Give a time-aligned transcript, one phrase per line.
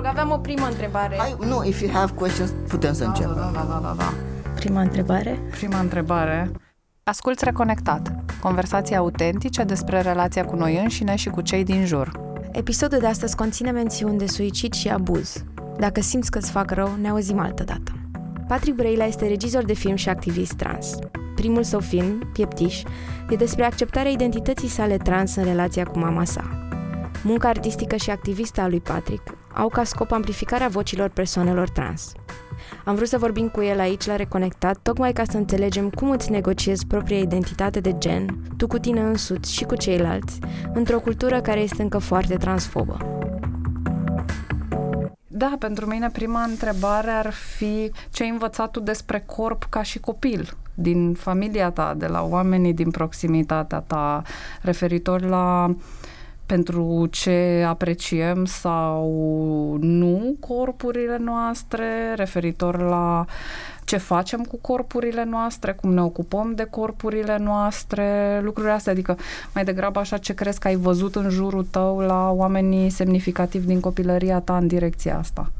[0.00, 1.16] rog, aveam o primă întrebare.
[1.18, 3.34] Hai, nu, if you have questions, putem să începem.
[3.34, 4.12] Da, da, da, da, da.
[4.54, 5.42] Prima întrebare?
[5.50, 6.50] Prima întrebare.
[7.02, 8.14] Asculți Reconectat.
[8.40, 12.20] Conversații autentice despre relația cu noi înșine și cu cei din jur.
[12.52, 15.44] Episodul de astăzi conține mențiuni de suicid și abuz.
[15.78, 17.92] Dacă simți că-ți fac rău, ne auzim altă dată.
[18.48, 20.94] Patrick Brăila este regizor de film și activist trans.
[21.34, 22.82] Primul său film, Pieptiș,
[23.30, 26.68] e despre acceptarea identității sale trans în relația cu mama sa.
[27.22, 32.12] Munca artistică și activistă a lui Patrick au ca scop amplificarea vocilor persoanelor trans.
[32.84, 36.30] Am vrut să vorbim cu el aici la Reconectat, tocmai ca să înțelegem cum îți
[36.30, 40.38] negociezi propria identitate de gen, tu cu tine însuți și cu ceilalți,
[40.74, 42.96] într-o cultură care este încă foarte transfobă.
[45.26, 49.98] Da, pentru mine prima întrebare ar fi ce ai învățat tu despre corp ca și
[49.98, 54.22] copil din familia ta, de la oamenii din proximitatea ta,
[54.62, 55.74] referitor la
[56.50, 59.06] pentru ce apreciem sau
[59.80, 63.24] nu corpurile noastre, referitor la
[63.84, 69.16] ce facem cu corpurile noastre, cum ne ocupăm de corpurile noastre, lucrurile astea, adică
[69.54, 73.80] mai degrabă așa ce crezi că ai văzut în jurul tău la oamenii semnificativi din
[73.80, 75.52] copilăria ta în direcția asta.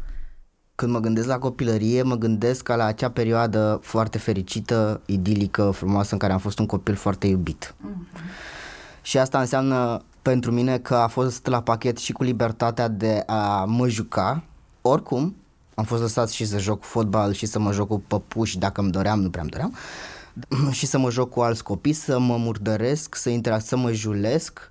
[0.75, 6.08] Când mă gândesc la copilărie, mă gândesc ca la acea perioadă foarte fericită, idilică, frumoasă,
[6.12, 7.75] în care am fost un copil foarte iubit.
[7.75, 8.58] Mm-hmm.
[9.02, 13.64] Și asta înseamnă pentru mine că a fost la pachet și cu libertatea de a
[13.64, 14.42] mă juca.
[14.80, 15.36] Oricum,
[15.74, 18.91] am fost lăsat și să joc fotbal și să mă joc cu păpuși dacă îmi
[18.91, 19.74] doream, nu prea îmi doream,
[20.78, 24.70] și să mă joc cu alți copii, să mă murdăresc, să interac, să mă julesc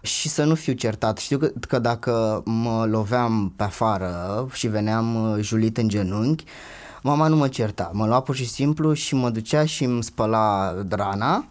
[0.00, 1.18] și să nu fiu certat.
[1.18, 6.44] Știu că, că dacă mă loveam pe afară și veneam uh, julit în genunchi,
[7.02, 7.90] mama nu mă certa.
[7.92, 11.44] Mă lua pur și simplu și mă ducea și îmi spăla drana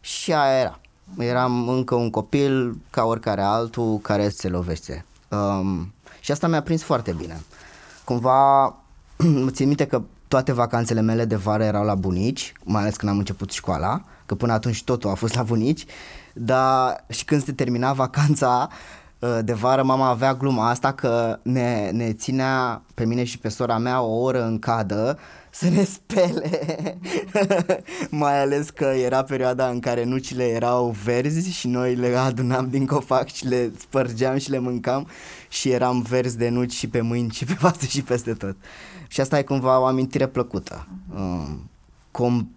[0.00, 0.80] și aia era.
[1.18, 5.04] Eram încă un copil ca oricare altul care se lovește.
[5.28, 7.40] Um, și asta mi-a prins foarte bine.
[8.04, 8.74] Cumva,
[9.48, 13.18] țin minte că toate vacanțele mele de vară erau la bunici, mai ales când am
[13.18, 15.84] început școala, că până atunci totul a fost la bunici,
[16.34, 18.76] dar și când se termina vacanța uh,
[19.44, 23.78] de vară, mama avea gluma asta că ne, ne ținea pe mine și pe sora
[23.78, 25.18] mea o oră în cadă
[25.50, 26.98] să ne spele,
[28.10, 32.86] mai ales că era perioada în care nucile erau verzi și noi le adunam din
[32.86, 35.08] copac și le spărgeam și le mâncam
[35.48, 38.56] și eram verzi de nuci și pe mâini și pe față și peste tot.
[39.08, 40.86] Și asta e cumva o amintire plăcută.
[41.16, 41.70] Um,
[42.10, 42.54] com-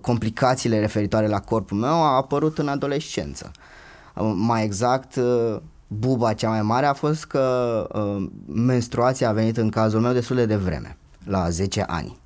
[0.00, 3.50] complicațiile referitoare la corpul meu au apărut în adolescență.
[4.14, 5.60] Um, mai exact, uh,
[5.98, 10.36] buba cea mai mare a fost că uh, menstruația a venit în cazul meu destul
[10.36, 12.18] de devreme la 10 ani.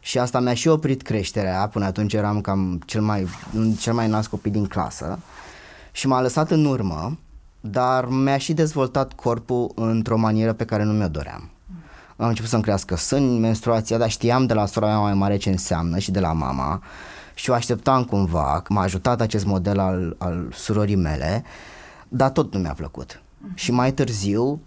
[0.00, 3.26] Și asta mi-a și oprit creșterea, până atunci eram cam cel mai,
[3.78, 5.18] cel mai nas copil din clasă
[5.92, 7.18] și m-a lăsat în urmă,
[7.60, 11.50] dar mi-a și dezvoltat corpul într-o manieră pe care nu mi-o doream.
[12.16, 15.50] Am început să-mi crească sâni, menstruația, dar știam de la sora mea mai mare ce
[15.50, 16.82] înseamnă și de la mama
[17.34, 21.44] și o așteptam cumva, m-a ajutat acest model al, al surorii mele,
[22.08, 23.22] dar tot nu mi-a plăcut.
[23.54, 24.60] Și mai târziu,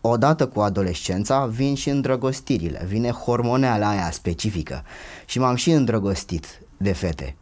[0.00, 4.84] odată cu adolescența vin și îndrăgostirile, vine hormoneala aia specifică
[5.24, 7.36] și m-am și îndrăgostit de fete,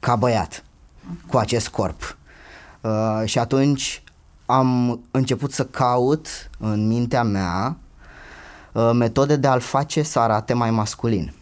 [0.00, 0.64] ca băiat,
[1.26, 2.16] cu acest corp.
[2.80, 4.02] Uh, și atunci
[4.46, 6.28] am început să caut
[6.58, 7.76] în mintea mea
[8.72, 11.32] uh, metode de a-l face să arate mai masculin.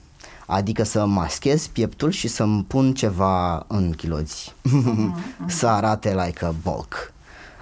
[0.46, 4.54] Adică să maschez pieptul și să-mi pun ceva în chiloți.
[4.68, 5.46] Uh-huh, uh-huh.
[5.46, 7.11] să arate like a bulk.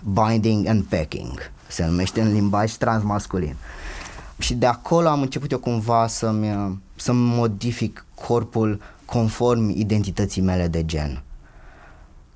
[0.05, 3.57] Binding and packing se numește în limbaj transmasculin.
[4.39, 10.85] Și de acolo am început eu cumva să-mi, să modific corpul conform identității mele de
[10.85, 11.23] gen,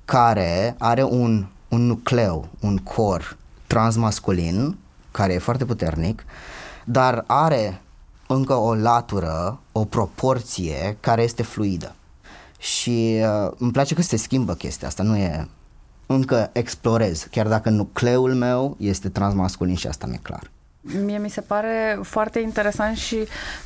[0.05, 3.37] care are un, un nucleu, un cor
[3.67, 4.77] transmasculin,
[5.11, 6.25] care e foarte puternic,
[6.85, 7.81] dar are
[8.27, 11.95] încă o latură, o proporție care este fluidă.
[12.57, 15.47] Și uh, îmi place că se schimbă chestia asta, nu e
[16.05, 20.51] încă explorez, chiar dacă nucleul meu este transmasculin și asta mi-e clar.
[21.05, 23.17] Mie mi se pare foarte interesant și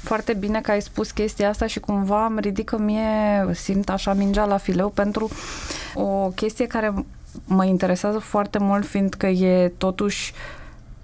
[0.02, 4.46] foarte bine că ai spus chestia asta și cumva îmi ridică mie, simt așa mingea
[4.46, 5.30] la fileu pentru
[5.94, 6.94] o chestie care
[7.46, 10.34] mă interesează foarte mult fiindcă e totuși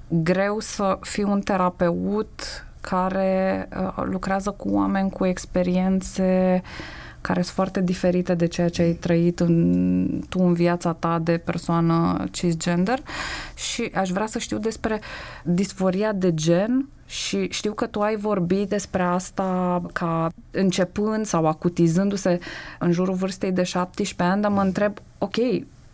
[0.08, 7.56] greu să fiu un terapeut care uh, lucrează cu oameni cu experiențe uh, care sunt
[7.56, 13.00] foarte diferite de ceea ce ai trăit în, tu în viața ta de persoană cisgender
[13.56, 15.02] și aș vrea să știu despre
[15.44, 22.40] disforia de gen și știu că tu ai vorbit despre asta ca începând sau acutizându-se
[22.80, 25.36] în jurul vârstei de 17 ani, dar mă întreb, ok,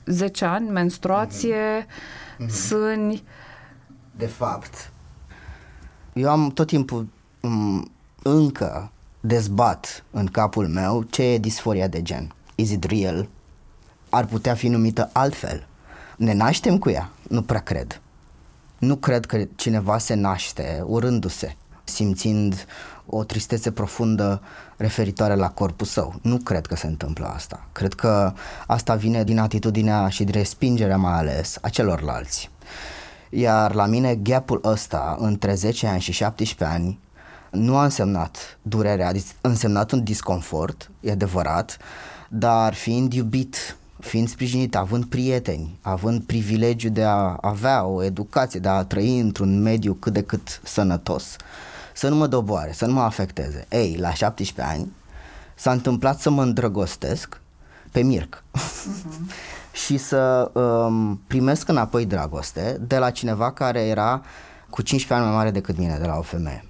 [0.06, 2.48] 10 ani, menstruație, mm-hmm.
[2.48, 3.24] sâni.
[4.16, 4.92] De fapt,
[6.14, 7.08] Eu am tot timpul
[7.42, 7.92] um,
[8.24, 12.34] încă dezbat în capul meu ce e disforia de gen.
[12.56, 13.28] Is it real?
[14.10, 15.68] Ar putea fi numită altfel.
[16.18, 17.10] Ne naștem cu ea?
[17.30, 18.02] Nu prea cred.
[18.78, 22.66] Nu cred că cineva se naște urându-se, simțind
[23.06, 24.42] o tristețe profundă
[24.78, 26.16] referitoare la corpul său.
[26.22, 27.68] Nu cred că se întâmplă asta.
[27.72, 28.34] Cred că
[28.68, 32.50] asta vine din atitudinea și din respingerea mai ales a celorlalți.
[33.30, 37.00] Iar la mine gapul ăsta între 10 ani și 17 ani
[37.52, 41.78] nu a însemnat durerea, a însemnat un disconfort, e adevărat,
[42.30, 48.68] dar fiind iubit, fiind sprijinit, având prieteni, având privilegiu de a avea o educație, de
[48.68, 51.36] a trăi într-un mediu cât de cât sănătos,
[51.94, 53.66] să nu mă doboare, să nu mă afecteze.
[53.70, 54.92] Ei, la 17 ani
[55.56, 57.42] s-a întâmplat să mă îndrăgostesc
[57.92, 59.36] pe Mirc uh-huh.
[59.86, 64.22] și să um, primesc înapoi dragoste de la cineva care era
[64.70, 66.66] cu 15 ani mai mare decât mine, de la o femeie.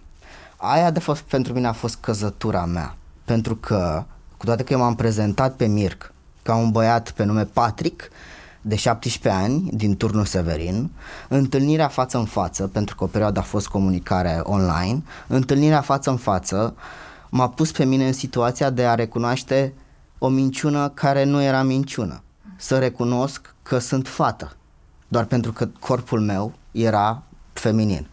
[0.63, 4.04] Aia de fost pentru mine a fost căzătura mea, pentru că
[4.38, 6.13] cu toate că eu m-am prezentat pe Mirc
[6.44, 8.10] ca un băiat pe nume Patrick,
[8.62, 10.92] de 17 ani, din turnul Severin,
[11.28, 16.18] întâlnirea față în față, pentru că o perioadă a fost comunicare online, întâlnirea față în
[16.18, 16.75] față
[17.30, 19.74] m-a pus pe mine în situația de a recunoaște
[20.18, 22.22] o minciună care nu era minciună.
[22.56, 24.56] Să recunosc că sunt fată,
[25.08, 27.24] doar pentru că corpul meu era
[27.54, 28.08] feminin.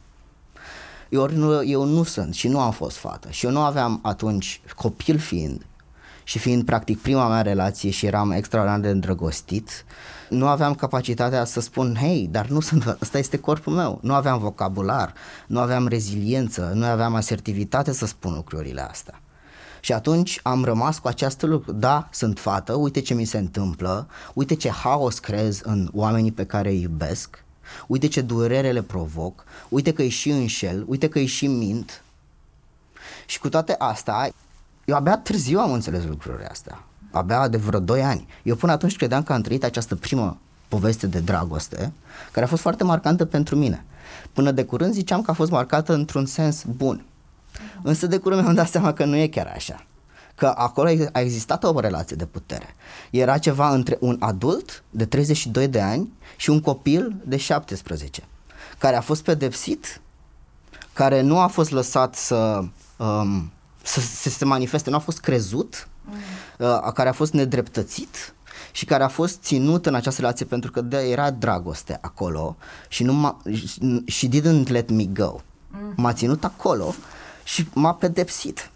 [1.09, 4.61] Eu nu, eu nu sunt și nu am fost fată și eu nu aveam atunci,
[4.77, 5.67] copil fiind,
[6.25, 9.85] și fiind practic prima mea relație și eram extraordinar de îndrăgostit,
[10.29, 13.99] nu aveam capacitatea să spun, hei, dar nu sunt, ăsta este corpul meu.
[14.03, 15.13] Nu aveam vocabular,
[15.47, 19.21] nu aveam reziliență, nu aveam asertivitate să spun lucrurile astea.
[19.81, 21.73] Și atunci am rămas cu această lucru.
[21.73, 26.45] Da, sunt fată, uite ce mi se întâmplă, uite ce haos creez în oamenii pe
[26.45, 27.45] care îi iubesc,
[27.87, 32.03] uite ce durere le provoc, uite că îi și înșel, uite că îi și mint.
[33.27, 34.31] Și cu toate astea,
[34.85, 36.85] eu abia târziu am înțeles lucrurile astea.
[37.11, 38.27] Abia de vreo 2 ani.
[38.43, 40.39] Eu până atunci credeam că am trăit această primă
[40.69, 41.93] poveste de dragoste,
[42.33, 43.85] care a fost foarte marcantă pentru mine.
[44.33, 47.05] Până de curând ziceam că a fost marcată într-un sens bun.
[47.83, 49.85] Însă de curând mi-am dat seama că nu e chiar așa.
[50.39, 52.75] Că acolo a existat o relație de putere.
[53.11, 58.23] Era ceva între un adult de 32 de ani și un copil de 17,
[58.79, 60.01] care a fost pedepsit,
[60.93, 62.65] care nu a fost lăsat să
[62.97, 63.51] um,
[63.89, 66.15] să, să se manifeste, nu a fost crezut, mm.
[66.59, 68.35] uh, care a fost nedreptățit
[68.73, 72.57] și care a fost ținut în această relație pentru că de, era dragoste acolo
[72.89, 73.43] și, nu m-a,
[74.07, 75.41] și didn't let me go.
[75.71, 75.93] Mm.
[75.97, 76.95] M-a ținut acolo
[77.45, 78.71] și m-a pedepsit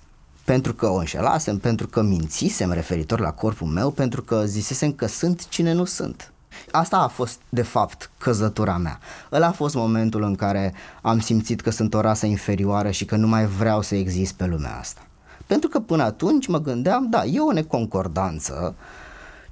[0.44, 5.06] pentru că o înșelasem, pentru că mințisem referitor la corpul meu, pentru că zisesem că
[5.06, 6.32] sunt cine nu sunt.
[6.70, 8.98] Asta a fost, de fapt, căzătura mea.
[9.32, 13.16] Ăla a fost momentul în care am simțit că sunt o rasă inferioară și că
[13.16, 15.06] nu mai vreau să exist pe lumea asta.
[15.46, 18.74] Pentru că până atunci mă gândeam, da, e o neconcordanță,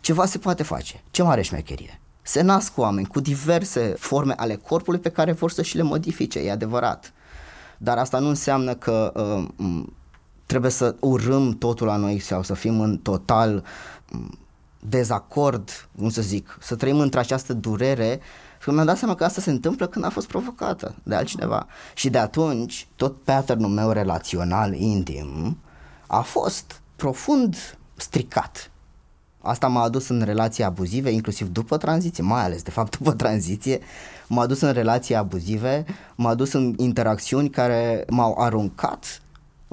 [0.01, 1.03] ceva se poate face.
[1.11, 2.01] Ce mare șmecherie.
[2.23, 6.39] Se nasc oameni cu diverse forme ale corpului pe care vor să și le modifice,
[6.39, 7.13] e adevărat.
[7.79, 9.13] Dar asta nu înseamnă că
[9.57, 9.85] uh,
[10.50, 13.64] trebuie să urâm totul la noi sau să fim în total
[14.81, 18.20] dezacord, cum să zic, să trăim într-această durere
[18.62, 21.67] și mi-am dat seama că asta se întâmplă când a fost provocată de altcineva.
[21.94, 25.59] Și de atunci, tot patternul meu relațional intim
[26.07, 28.71] a fost profund stricat.
[29.40, 33.80] Asta m-a adus în relații abuzive, inclusiv după tranziție, mai ales, de fapt, după tranziție,
[34.28, 39.23] m-a adus în relații abuzive, m-a adus în interacțiuni care m-au aruncat,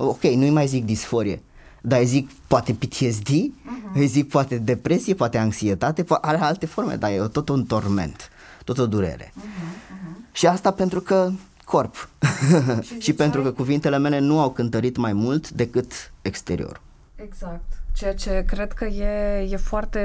[0.06, 1.42] ok, nu-i mai zic disforie,
[1.82, 3.94] dar îi zic poate PTSD, uh-huh.
[3.94, 8.30] îi zic poate depresie, poate anxietate, poate are alte forme, dar e tot un torment,
[8.64, 9.26] tot o durere.
[9.26, 10.32] Uh-huh, uh-huh.
[10.32, 11.32] Și asta pentru că
[11.66, 12.10] corp.
[12.82, 16.82] și, și pentru că cuvintele mele nu au cântărit mai mult decât exterior.
[17.16, 17.64] Exact.
[17.94, 20.02] Ceea ce cred că e, e foarte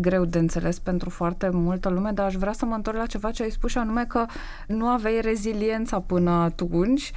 [0.00, 3.30] greu de înțeles pentru foarte multă lume, dar aș vrea să mă întorc la ceva
[3.30, 4.26] ce ai spus și anume că
[4.66, 7.12] nu aveai reziliența până atunci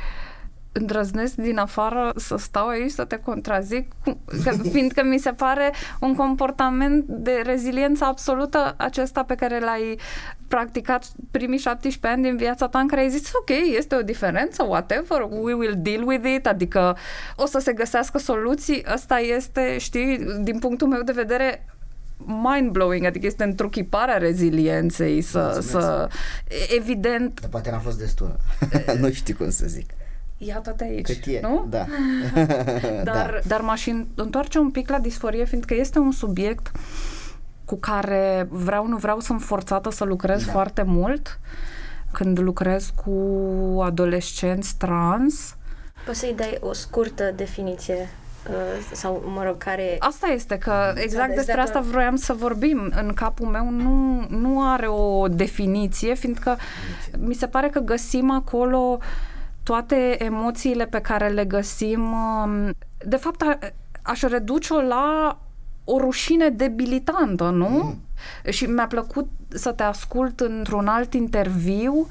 [0.72, 3.92] îndrăznesc din afară să stau aici să te contrazic,
[4.44, 10.00] că, fiindcă mi se pare un comportament de reziliență absolută acesta pe care l-ai
[10.48, 14.64] practicat primii 17 ani din viața ta în care ai zis, ok, este o diferență,
[14.64, 16.98] whatever, we will deal with it, adică
[17.36, 21.66] o să se găsească soluții, asta este, știi, din punctul meu de vedere,
[22.26, 26.10] mind-blowing, adică este întruchiparea rezilienței să, să
[26.78, 27.40] evident...
[27.40, 28.38] Dar poate n-a fost destul.
[29.02, 29.90] nu știu cum să zic
[30.42, 31.66] iată-te aici, Cât e, nu?
[31.70, 31.86] Da.
[33.04, 33.40] dar, da.
[33.48, 36.72] dar m-aș întoarce un pic la disforie, fiindcă este un subiect
[37.66, 40.52] cu care vreau, nu vreau, sunt forțată să lucrez da.
[40.52, 41.40] foarte mult.
[42.12, 43.12] când lucrez cu
[43.82, 45.56] adolescenți trans.
[46.06, 48.10] Poți să-i dai o scurtă definiție
[48.50, 49.96] uh, sau, mă rog, care...
[50.00, 51.66] Asta este, că exact despre dacă...
[51.66, 52.94] asta vroiam să vorbim.
[53.02, 56.58] În capul meu nu, nu are o definiție, fiindcă
[57.18, 59.00] mi se pare că găsim acolo
[59.64, 62.12] toate emoțiile pe care le găsim.
[62.12, 62.72] Um,
[63.06, 63.44] de fapt,
[64.02, 65.38] aș reduce-o la
[65.84, 67.70] o rușine debilitantă, nu?
[67.70, 68.00] Mm.
[68.52, 72.08] Și mi-a plăcut să te ascult într-un alt interviu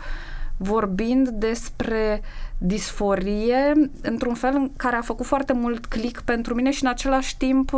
[0.56, 2.22] vorbind despre
[2.58, 7.36] disforie, într-un fel în care a făcut foarte mult click pentru mine și în același
[7.36, 7.70] timp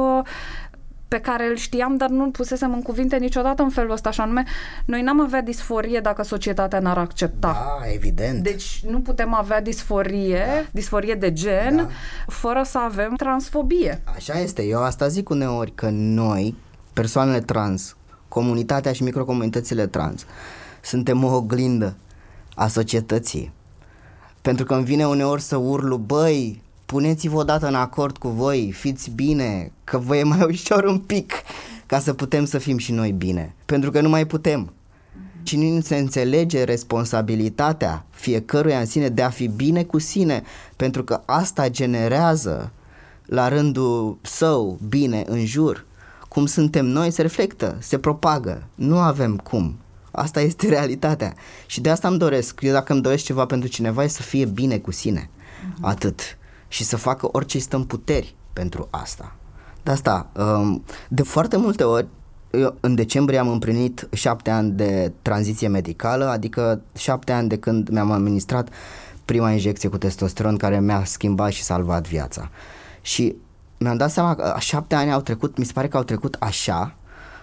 [1.10, 4.44] pe care îl știam, dar nu pusesem în cuvinte niciodată în felul ăsta, așa anume,
[4.84, 7.78] noi n-am avea disforie dacă societatea n-ar accepta.
[7.80, 8.42] Da, evident.
[8.42, 10.68] Deci nu putem avea disforie, da.
[10.72, 11.88] disforie de gen, da.
[12.26, 14.02] fără să avem transfobie.
[14.16, 16.56] Așa este, eu asta zic uneori, că noi,
[16.92, 17.96] persoanele trans,
[18.28, 20.26] comunitatea și microcomunitățile trans,
[20.80, 21.96] suntem o oglindă
[22.54, 23.52] a societății.
[24.42, 29.10] Pentru că îmi vine uneori să urlu, băi, puneți-vă odată în acord cu voi, fiți
[29.10, 31.32] bine, că vă e mai ușor un pic
[31.86, 33.54] ca să putem să fim și noi bine.
[33.66, 34.72] Pentru că nu mai putem.
[35.42, 40.42] Și nu se înțelege responsabilitatea fiecăruia în sine de a fi bine cu sine,
[40.76, 42.72] pentru că asta generează
[43.26, 45.86] la rândul său bine în jur.
[46.28, 48.62] Cum suntem noi se reflectă, se propagă.
[48.74, 49.78] Nu avem cum.
[50.10, 51.34] Asta este realitatea.
[51.66, 52.60] Și de asta îmi doresc.
[52.62, 55.30] Eu dacă îmi doresc ceva pentru cineva e să fie bine cu sine.
[55.80, 56.38] Atât
[56.70, 59.34] și să facă orice stă în puteri pentru asta.
[59.82, 62.06] De asta, um, de foarte multe ori,
[62.50, 67.88] eu în decembrie am împlinit șapte ani de tranziție medicală, adică șapte ani de când
[67.88, 68.68] mi-am administrat
[69.24, 72.50] prima injecție cu testosteron care mi-a schimbat și salvat viața.
[73.00, 73.36] Și
[73.78, 76.94] mi-am dat seama că șapte ani au trecut, mi se pare că au trecut așa,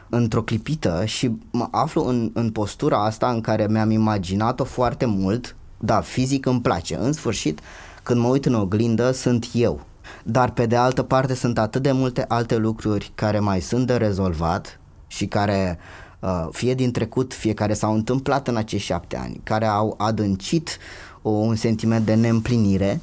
[0.09, 5.55] într-o clipită și mă aflu în, în postura asta în care mi-am imaginat-o foarte mult,
[5.77, 7.59] da, fizic îmi place, în sfârșit
[8.07, 9.81] când mă uit în oglindă, sunt eu.
[10.23, 13.95] Dar pe de altă parte sunt atât de multe alte lucruri care mai sunt de
[13.95, 15.79] rezolvat și care
[16.19, 20.77] uh, fie din trecut, fie care s-au întâmplat în acești șapte ani, care au adâncit
[21.21, 23.01] o, un sentiment de neîmplinire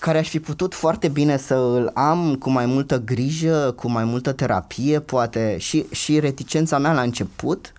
[0.00, 4.04] care aș fi putut foarte bine să îl am cu mai multă grijă, cu mai
[4.04, 7.72] multă terapie, poate și, și reticența mea la început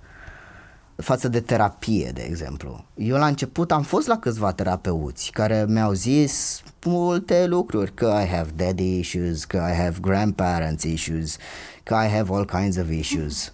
[1.01, 2.85] față de terapie, de exemplu.
[2.95, 8.27] Eu la început am fost la câțiva terapeuți care mi-au zis multe lucruri, că I
[8.27, 11.37] have daddy issues, că I have grandparents issues,
[11.83, 13.53] că I have all kinds of issues.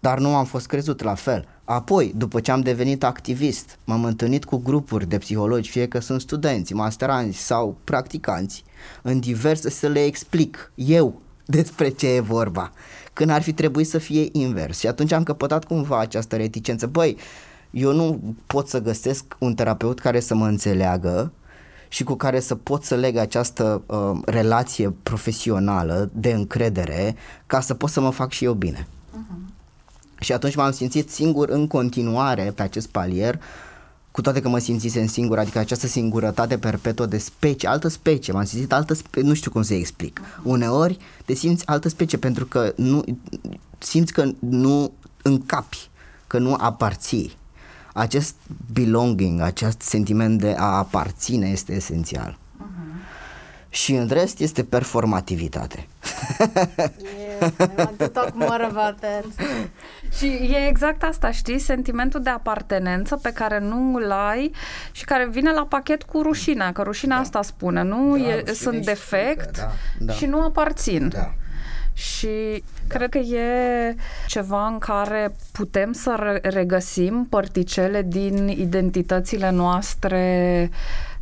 [0.00, 1.46] Dar nu am fost crezut la fel.
[1.64, 6.20] Apoi, după ce am devenit activist, m-am întâlnit cu grupuri de psihologi, fie că sunt
[6.20, 8.64] studenți, masteranți sau practicanți,
[9.02, 12.72] în diverse să le explic eu despre ce e vorba
[13.12, 14.78] când ar fi trebuit să fie invers.
[14.78, 16.86] Și atunci am căpătat cumva această reticență.
[16.86, 17.16] Băi,
[17.70, 21.32] eu nu pot să găsesc un terapeut care să mă înțeleagă
[21.88, 27.16] și cu care să pot să leg această uh, relație profesională de încredere
[27.46, 28.86] ca să pot să mă fac și eu bine.
[28.86, 29.52] Uh-huh.
[30.20, 33.40] Și atunci m-am simțit singur în continuare pe acest palier
[34.12, 38.44] cu toate că mă simțisem singur, adică această singurătate perpetuă de specie, altă specie, m-am
[38.44, 40.20] simțit altă specie, nu știu cum să explic.
[40.42, 43.04] Uneori te simți altă specie pentru că nu
[43.78, 44.92] simți că nu
[45.22, 45.88] încapi,
[46.26, 47.36] că nu aparții.
[47.92, 48.34] Acest
[48.72, 52.38] belonging, acest sentiment de a aparține este esențial.
[52.38, 53.68] Uh-huh.
[53.68, 55.88] Și în rest este performativitate.
[57.58, 59.24] yeah, I want to talk more about that.
[60.16, 61.58] Și e exact asta, știi?
[61.58, 64.52] Sentimentul de apartenență pe care nu îl ai
[64.92, 67.22] și care vine la pachet cu rușinea, că rușinea da.
[67.22, 68.16] asta spune, nu?
[68.16, 70.12] Da, e, sunt defect da, da.
[70.12, 71.08] și nu aparțin.
[71.08, 71.32] Da.
[71.92, 72.96] Și da.
[72.96, 73.94] cred că e
[74.26, 80.70] ceva în care putem să regăsim părticele din identitățile noastre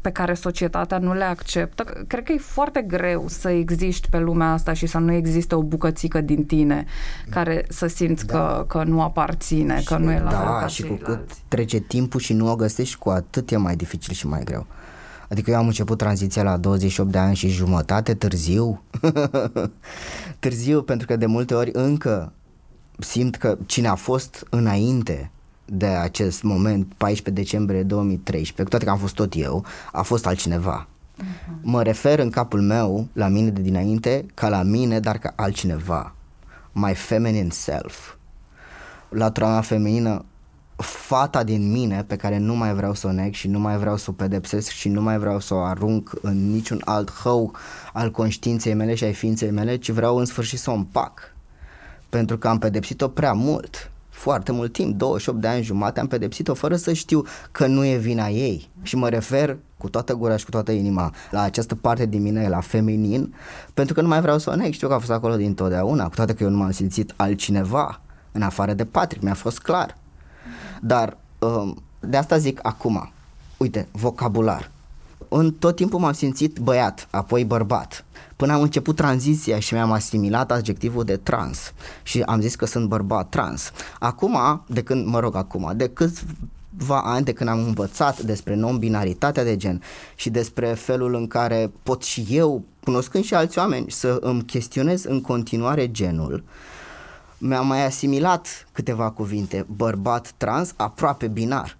[0.00, 2.04] pe care societatea nu le acceptă.
[2.06, 5.62] Cred că e foarte greu să existi pe lumea asta și să nu existe o
[5.62, 6.84] bucățică din tine
[7.30, 8.32] care să simți da.
[8.32, 12.20] că, că nu aparține, și că nu e la Da, și cu cât trece timpul
[12.20, 14.66] și nu o găsești, cu atât e mai dificil și mai greu.
[15.28, 18.82] Adică eu am început tranziția la 28 de ani și jumătate, târziu.
[20.38, 22.32] târziu, pentru că de multe ori încă
[22.98, 25.30] simt că cine a fost înainte
[25.72, 30.26] de acest moment, 14 decembrie 2013, cu toate că am fost tot eu, a fost
[30.26, 30.86] altcineva.
[30.86, 31.60] Uh-huh.
[31.62, 36.14] Mă refer în capul meu la mine de dinainte ca la mine, dar ca altcineva.
[36.72, 38.14] My feminine self.
[39.08, 40.24] La trauma feminină,
[40.76, 43.96] fata din mine pe care nu mai vreau să o neg și nu mai vreau
[43.96, 47.54] să o pedepsesc și nu mai vreau să o arunc în niciun alt hău
[47.92, 51.34] al conștiinței mele și ai ființei mele, ci vreau în sfârșit să o împac.
[52.08, 56.54] Pentru că am pedepsit-o prea mult foarte mult timp, 28 de ani jumate, am pedepsit-o
[56.54, 58.70] fără să știu că nu e vina ei.
[58.82, 62.48] Și mă refer cu toată gura și cu toată inima la această parte din mine,
[62.48, 63.34] la feminin,
[63.74, 64.72] pentru că nu mai vreau să o neg.
[64.72, 68.00] Știu că a fost acolo din totdeauna, cu toate că eu nu m-am simțit altcineva
[68.32, 69.96] în afară de Patrick, mi-a fost clar.
[70.80, 73.12] Dar um, de asta zic acum,
[73.56, 74.70] uite, vocabular.
[75.28, 78.04] În tot timpul m-am simțit băiat, apoi bărbat.
[78.40, 82.88] Până am început tranziția și mi-am asimilat adjectivul de trans și am zis că sunt
[82.88, 83.70] bărbat trans.
[83.98, 89.44] Acum, de când, mă rog acum, de câțiva ani de când am învățat despre non-binaritatea
[89.44, 89.82] de gen
[90.14, 95.04] și despre felul în care pot și eu, cunoscând și alți oameni, să îmi chestionez
[95.04, 96.69] în continuare genul, uh,
[97.40, 99.66] mi-am mai asimilat câteva cuvinte.
[99.68, 101.76] Bărbat trans, aproape binar.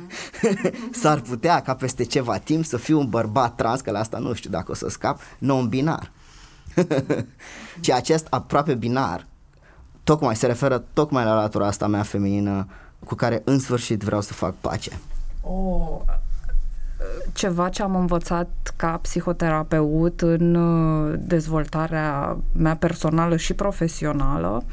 [1.00, 4.32] S-ar putea ca peste ceva timp să fiu un bărbat trans, că la asta nu
[4.32, 6.12] știu dacă o să scap, non-binar.
[7.80, 9.26] și acest aproape binar
[10.04, 12.66] tocmai se referă tocmai la latura asta mea feminină
[13.06, 14.98] cu care în sfârșit vreau să fac pace.
[15.40, 16.00] Oh,
[17.32, 24.64] ceva ce am învățat ca psihoterapeut în uh, dezvoltarea mea personală și profesională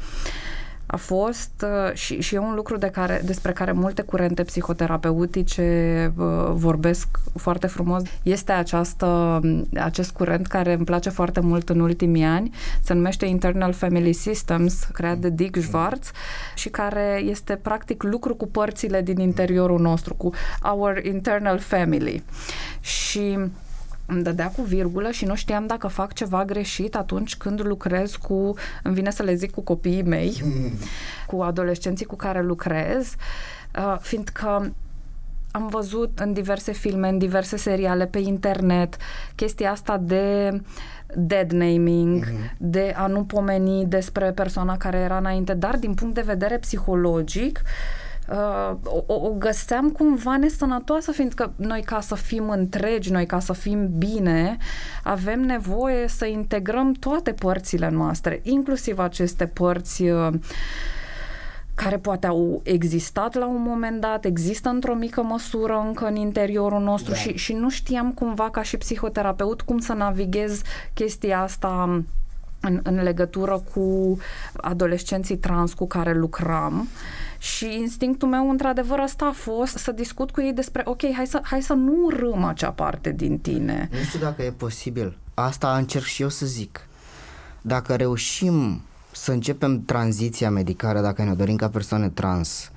[0.92, 6.12] a fost uh, și, și e un lucru de care, despre care multe curente psihoterapeutice
[6.16, 8.02] uh, vorbesc foarte frumos.
[8.22, 9.40] Este această,
[9.74, 12.50] acest curent care îmi place foarte mult în ultimii ani,
[12.82, 16.10] se numește Internal Family Systems, creat de Dick Schwartz
[16.54, 20.30] și care este practic lucru cu părțile din interiorul nostru, cu
[20.62, 22.22] our internal family.
[22.80, 23.38] Și
[24.12, 28.54] îmi dădea cu virgulă și nu știam dacă fac ceva greșit atunci când lucrez cu,
[28.82, 30.72] îmi vine să le zic cu copiii mei, mm.
[31.26, 33.14] cu adolescenții cu care lucrez,
[33.78, 34.72] uh, fiindcă
[35.50, 38.96] am văzut în diverse filme, în diverse seriale, pe internet,
[39.34, 40.60] chestia asta de
[41.14, 42.56] dead naming, mm-hmm.
[42.56, 47.62] de a nu pomeni despre persoana care era înainte, dar din punct de vedere psihologic,
[47.64, 48.01] uh,
[48.32, 53.52] uh, o, o găseam cumva nesănătoasă, fiindcă noi ca să fim întregi, noi ca să
[53.52, 54.56] fim bine,
[55.02, 60.32] avem nevoie să integrăm toate părțile noastre, inclusiv aceste părți uh,
[61.74, 66.80] care poate au existat la un moment dat, există într-o mică măsură încă în interiorul
[66.80, 67.18] nostru da.
[67.18, 70.62] și, și nu știam cumva ca și psihoterapeut cum să navighez
[70.94, 72.02] chestia asta
[72.60, 74.18] în, în legătură cu
[74.52, 76.80] adolescenții trans cu care lucram.
[76.80, 81.26] Uh, și instinctul meu, într-adevăr, asta a fost să discut cu ei despre, ok, hai
[81.26, 83.88] să, hai să nu urâm acea parte din tine.
[83.92, 85.18] Nu știu dacă e posibil.
[85.34, 86.86] Asta încerc și eu să zic.
[87.60, 92.70] Dacă reușim să începem tranziția medicală, dacă ne dorim ca persoane trans,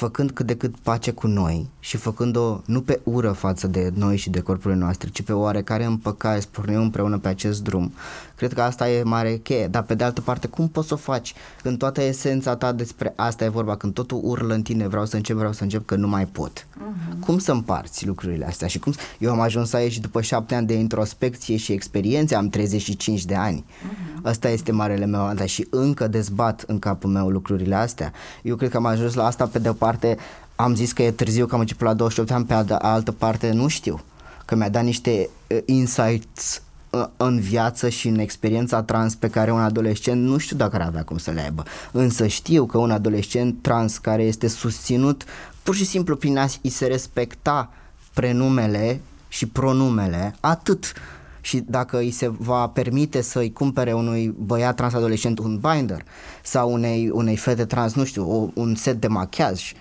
[0.00, 4.16] făcând cât de cât pace cu noi și făcând-o nu pe ură față de noi
[4.16, 7.92] și de corpurile noastre, ci pe oarecare împăcare, pornim împreună pe acest drum.
[8.36, 10.96] Cred că asta e mare cheie, dar pe de altă parte, cum poți să o
[10.96, 15.06] faci când toată esența ta despre asta e vorba, când totul urlă în tine, vreau
[15.06, 16.66] să încep, vreau să încep, că nu mai pot.
[16.66, 17.20] Uh-huh.
[17.20, 18.68] Cum să împarți lucrurile astea?
[18.68, 23.24] Și cum Eu am ajuns aici după șapte ani de introspecție și experiențe, am 35
[23.24, 23.64] de ani.
[23.64, 24.09] Uh-huh.
[24.22, 28.12] Asta este marele meu, dar și încă dezbat în capul meu lucrurile astea.
[28.42, 30.16] Eu cred că am ajuns la asta pe de parte
[30.56, 33.68] am zis că e târziu, că am început la 28 ani, pe altă parte nu
[33.68, 34.00] știu.
[34.44, 39.52] Că mi-a dat niște uh, insights uh, în viață și în experiența trans pe care
[39.52, 41.62] un adolescent nu știu dacă ar avea cum să le aibă.
[41.92, 45.24] Însă știu că un adolescent trans care este susținut
[45.62, 47.72] pur și simplu prin a i se respecta
[48.14, 50.92] prenumele și pronumele, atât
[51.40, 56.04] și dacă îi se va permite să-i cumpere unui băiat transadolescent un binder
[56.42, 59.72] sau unei, unei fete trans, nu știu, o, un set de machiaj,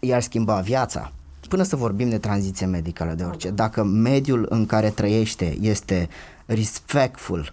[0.00, 1.12] i-ar schimba viața.
[1.48, 6.08] Până să vorbim de tranziție medicală, de orice, dacă mediul în care trăiește este
[6.46, 7.52] respectful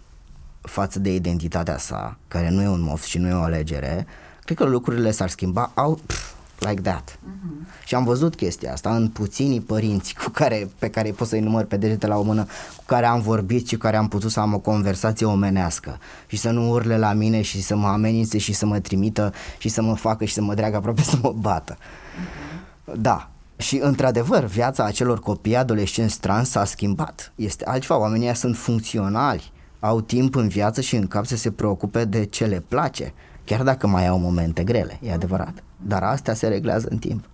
[0.61, 4.07] față de identitatea sa, care nu e un moft și nu e o alegere,
[4.43, 7.19] cred că lucrurile s-ar schimba out, pff, like that.
[7.19, 7.85] Uh-huh.
[7.85, 11.63] Și am văzut chestia asta în puținii părinți cu care, pe care pot să-i număr
[11.63, 12.43] pe degete la o mână,
[12.75, 16.37] cu care am vorbit și cu care am putut să am o conversație omenească și
[16.37, 19.81] să nu urle la mine și să mă amenințe și să mă trimită și să
[19.81, 21.75] mă facă și să mă dreagă aproape să mă bată.
[21.75, 22.95] Uh-huh.
[22.95, 27.31] Da, și într-adevăr, viața acelor copii adolescenți trans s-a schimbat.
[27.35, 32.05] Este altceva, oamenii sunt funcționali, au timp în viață și în cap să se preocupe
[32.05, 35.63] de ce le place, chiar dacă mai au momente grele, e adevărat.
[35.77, 37.29] Dar astea se reglează în timp.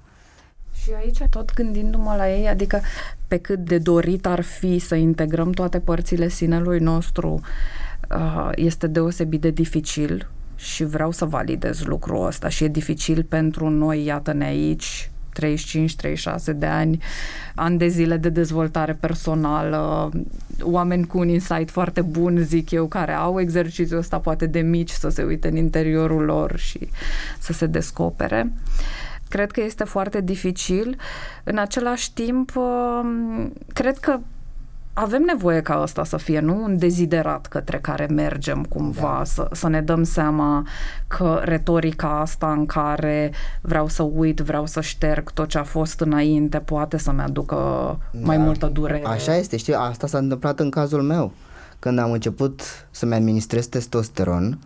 [0.84, 2.82] Și aici, tot gândindu-mă la ei, adică
[3.28, 7.42] pe cât de dorit ar fi să integrăm toate părțile sinelui nostru,
[8.10, 13.70] uh, este deosebit de dificil și vreau să validez lucrul ăsta și e dificil pentru
[13.70, 15.12] noi, iată-ne aici,
[15.42, 17.04] 35-36 de ani,
[17.56, 20.12] ani de zile de dezvoltare personală,
[20.62, 24.90] oameni cu un insight foarte bun, zic eu, care au exercițiul ăsta poate de mici
[24.90, 26.90] să se uite în interiorul lor și
[27.40, 28.52] să se descopere.
[29.30, 30.98] Cred că este foarte dificil.
[31.44, 34.20] În același timp, um, cred că
[35.00, 39.24] avem nevoie ca asta să fie, nu un deziderat către care mergem cumva, da.
[39.24, 40.68] să, să ne dăm seama
[41.08, 43.32] că retorica asta în care
[43.62, 47.56] vreau să uit, vreau să șterg tot ce a fost înainte, poate să-mi aducă
[48.12, 48.20] da.
[48.26, 49.06] mai multă durere.
[49.06, 51.32] Așa este, știi, asta s-a întâmplat în cazul meu.
[51.80, 54.60] Când am început să-mi administrez testosteron,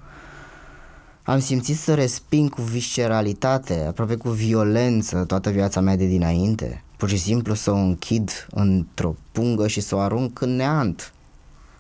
[1.23, 7.09] am simțit să resping cu visceralitate, aproape cu violență toată viața mea de dinainte pur
[7.09, 11.13] și simplu să o închid într-o pungă și să o arunc în neant.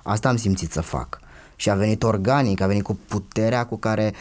[0.03, 1.19] Asta am simțit să fac.
[1.55, 4.13] Și a venit organic, a venit cu puterea cu care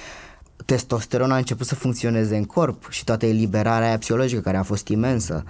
[0.64, 4.88] testosteron a început să funcționeze în corp și toată eliberarea aia psihologică care a fost
[4.88, 5.44] imensă.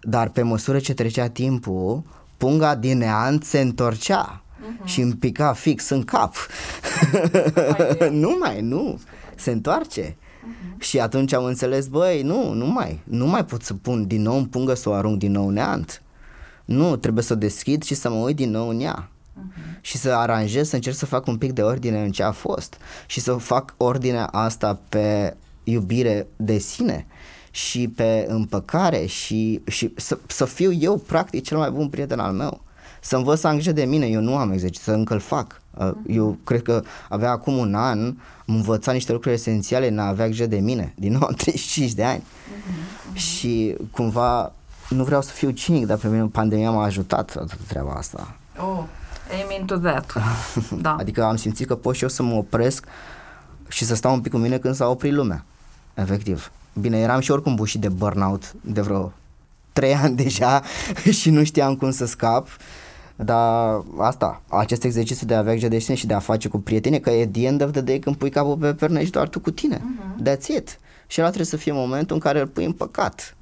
[0.00, 2.02] Dar pe măsură ce trecea timpul,
[2.36, 4.84] punga din neant se întorcea uh-huh.
[4.84, 6.34] și îmi pica fix în cap.
[8.10, 9.00] nu mai, nu,
[9.34, 10.16] se întoarce.
[10.46, 10.78] Uh-huh.
[10.78, 14.36] Și atunci am înțeles, băi, nu, nu mai, nu mai pot să pun din nou
[14.36, 16.02] în pungă să o arunc din nou neant.
[16.64, 19.08] Nu, trebuie să o deschid și să mă uit din nou în ea.
[19.08, 19.80] Uh-huh.
[19.80, 22.76] Și să aranjez, să încerc să fac un pic de ordine în ce a fost.
[23.06, 27.06] Și să fac ordinea asta pe iubire de sine
[27.50, 32.32] și pe împăcare și, și să, să fiu eu practic cel mai bun prieten al
[32.32, 32.60] meu.
[33.00, 35.62] Să învăț să am grijă de mine, eu nu am exercițiu, să încă îl fac.
[35.76, 37.98] Uh, eu cred că avea acum un an,
[38.46, 42.04] am învățat niște lucruri esențiale, n avea grijă de mine, din nou am 35 de
[42.04, 42.22] ani.
[42.22, 43.16] Uh-huh, uh-huh.
[43.16, 44.52] Și cumva,
[44.88, 48.36] nu vreau să fiu cinic, dar pe mine pandemia m-a ajutat toată treaba asta.
[48.58, 48.84] Oh,
[49.44, 50.12] amen to that.
[50.80, 50.96] da.
[50.98, 52.86] Adică am simțit că pot și eu să mă opresc
[53.68, 55.44] și să stau un pic cu mine când s-a oprit lumea.
[55.94, 56.50] Efectiv.
[56.80, 59.12] Bine, eram și oricum bușit de burnout de vreo
[59.72, 60.62] trei ani deja
[61.10, 62.48] și nu știam cum să scap.
[63.16, 66.58] Dar asta, acest exercițiu de a avea grijă de sine și de a face cu
[66.58, 69.28] prieteni, că e the end of the day când pui capul pe pernă și doar
[69.28, 69.76] tu cu tine.
[69.76, 70.28] Uh-huh.
[70.28, 70.78] That's it.
[71.06, 73.36] Și ăla trebuie să fie momentul în care îl pui în păcat.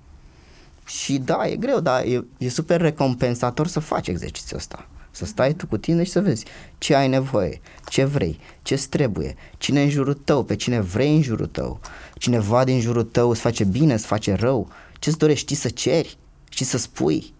[0.87, 4.89] Și da, e greu, dar e, e super recompensator să faci exercițiul ăsta.
[5.11, 6.45] Să stai tu cu tine și să vezi
[6.79, 11.23] ce ai nevoie, ce vrei, ce trebuie, cine în jurul tău, pe cine vrei în
[11.23, 11.81] jurul tău,
[12.19, 16.19] cineva din jurul tău îți face bine, îți face rău, ce-ți dorești, știi să ceri,
[16.49, 17.35] știi să spui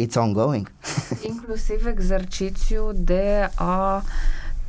[0.00, 0.70] it's ongoing.
[1.22, 4.02] Inclusiv exercițiu de a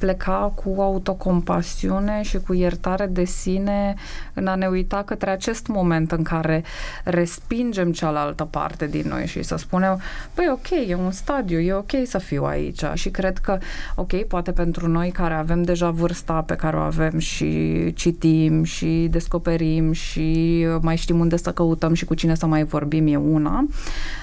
[0.02, 3.96] pleca cu autocompasiune și cu iertare de sine
[4.34, 6.64] în a ne uita către acest moment în care
[7.04, 10.00] respingem cealaltă parte din noi și să spunem,
[10.34, 12.84] păi ok, e un stadiu, e ok să fiu aici.
[12.94, 13.58] Și cred că,
[13.96, 19.08] ok, poate pentru noi care avem deja vârsta pe care o avem și citim și
[19.12, 23.66] descoperim și mai știm unde să căutăm și cu cine să mai vorbim e una,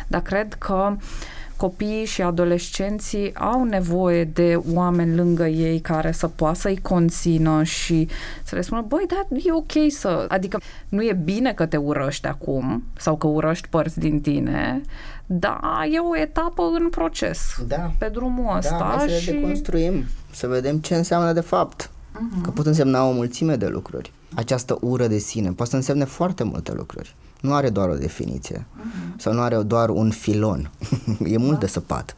[0.06, 6.28] dar cred că uh, copiii și adolescenții au nevoie de oameni lângă ei care să
[6.28, 8.08] poată să-i conțină și
[8.44, 10.24] să le spună, băi, da, e ok să...
[10.28, 14.82] Adică nu e bine că te urăști acum sau că urăști părți din tine,
[15.26, 17.92] da, e o etapă în proces da.
[17.98, 18.76] pe drumul da, ăsta.
[18.78, 19.30] Da, hai să și...
[19.30, 21.90] le deconstruim, să vedem ce înseamnă de fapt.
[21.90, 22.42] Uh-huh.
[22.42, 24.12] Că pot însemna o mulțime de lucruri.
[24.34, 28.56] Această ură de sine poate să însemne foarte multe lucruri nu are doar o definiție
[28.56, 29.16] uh-huh.
[29.16, 30.70] sau nu are doar un filon.
[31.34, 31.58] e mult da.
[31.58, 32.16] de săpat.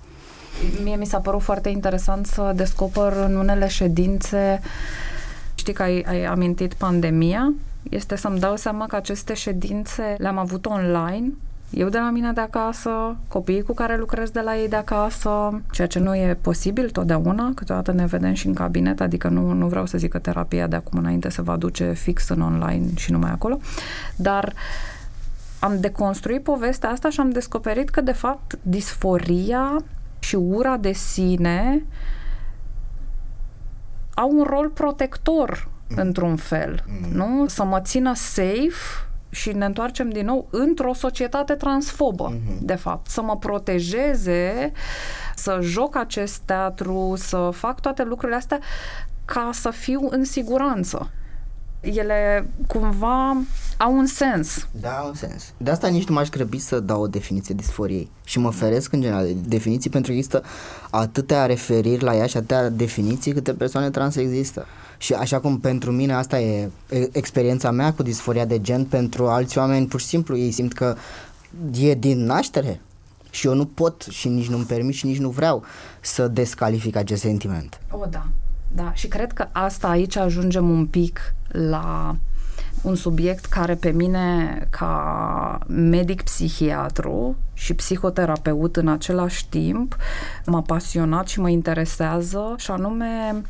[0.83, 4.61] Mie mi s-a părut foarte interesant să descoper în unele ședințe,
[5.55, 7.53] știi că ai, ai amintit pandemia,
[7.83, 11.33] este să-mi dau seama că aceste ședințe le-am avut online,
[11.71, 15.61] eu de la mine de acasă, copiii cu care lucrez de la ei de acasă,
[15.71, 19.67] ceea ce nu e posibil totdeauna, câteodată ne vedem și în cabinet, adică nu, nu
[19.67, 23.13] vreau să zic că terapia de acum înainte se va duce fix în online și
[23.13, 23.59] numai acolo,
[24.17, 25.00] dar uh,
[25.61, 29.85] am deconstruit povestea asta și am descoperit că, de fapt, disforia
[30.19, 31.87] și ura de sine
[34.15, 35.97] au un rol protector, mm.
[35.99, 37.11] într-un fel, mm.
[37.13, 37.47] nu?
[37.49, 42.59] Să mă țină safe și ne întoarcem din nou într-o societate transfobă, mm-hmm.
[42.61, 43.07] de fapt.
[43.11, 44.73] Să mă protejeze,
[45.35, 48.59] să joc acest teatru, să fac toate lucrurile astea
[49.25, 51.11] ca să fiu în siguranță
[51.81, 53.37] ele cumva
[53.77, 54.69] au un sens.
[54.81, 55.53] Da, au un sens.
[55.57, 58.11] De asta nici nu m-aș grăbi să dau o definiție disforiei.
[58.25, 60.43] Și mă feresc în general de definiții pentru că există
[60.91, 64.67] atâtea referiri la ea și atâtea definiții câte persoane trans există.
[64.99, 66.71] Și așa cum pentru mine asta e
[67.13, 70.97] experiența mea cu disforia de gen, pentru alți oameni pur și simplu ei simt că
[71.81, 72.81] e din naștere.
[73.31, 75.65] Și eu nu pot și nici nu-mi permit și nici nu vreau
[76.01, 77.81] să descalific acest sentiment.
[77.91, 78.27] O, da.
[78.75, 82.17] Da, și cred că asta aici ajungem un pic la
[82.83, 89.97] un subiect care pe mine, ca medic psihiatru și psihoterapeut în același timp,
[90.47, 93.43] m-a pasionat și mă interesează, și anume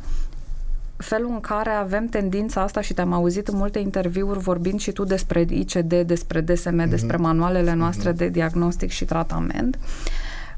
[0.97, 5.05] felul în care avem tendința asta și te-am auzit în multe interviuri vorbind și tu
[5.05, 6.89] despre ICD, despre DSM, mm-hmm.
[6.89, 8.17] despre manualele noastre mm-hmm.
[8.17, 9.79] de diagnostic și tratament,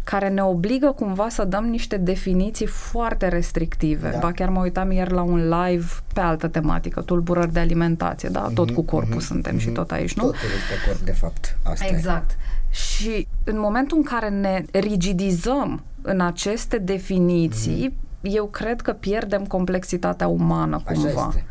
[0.05, 4.11] care ne obligă cumva să dăm niște definiții foarte restrictive.
[4.11, 4.19] Da.
[4.19, 8.51] Ba chiar mă uitam ieri la un live pe altă tematică, tulburări de alimentație, da?
[8.55, 9.61] Tot mm-hmm, cu corpul mm-hmm, suntem mm-hmm.
[9.61, 10.23] și tot aici, nu?
[10.23, 11.57] Totul este corp, de fapt.
[11.63, 12.31] Asta exact.
[12.31, 12.35] E.
[12.71, 19.45] Și în momentul în care ne rigidizăm în aceste definiții, mm-hmm eu cred că pierdem
[19.47, 21.09] complexitatea umană cumva.
[21.09, 21.45] Așa este.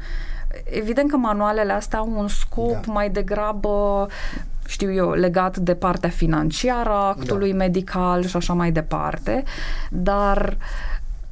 [0.64, 2.92] Evident că manualele astea au un scop da.
[2.92, 4.08] mai degrabă
[4.72, 7.58] știu eu, legat de partea financiară a actului da.
[7.58, 9.44] medical și așa mai departe,
[9.90, 10.58] dar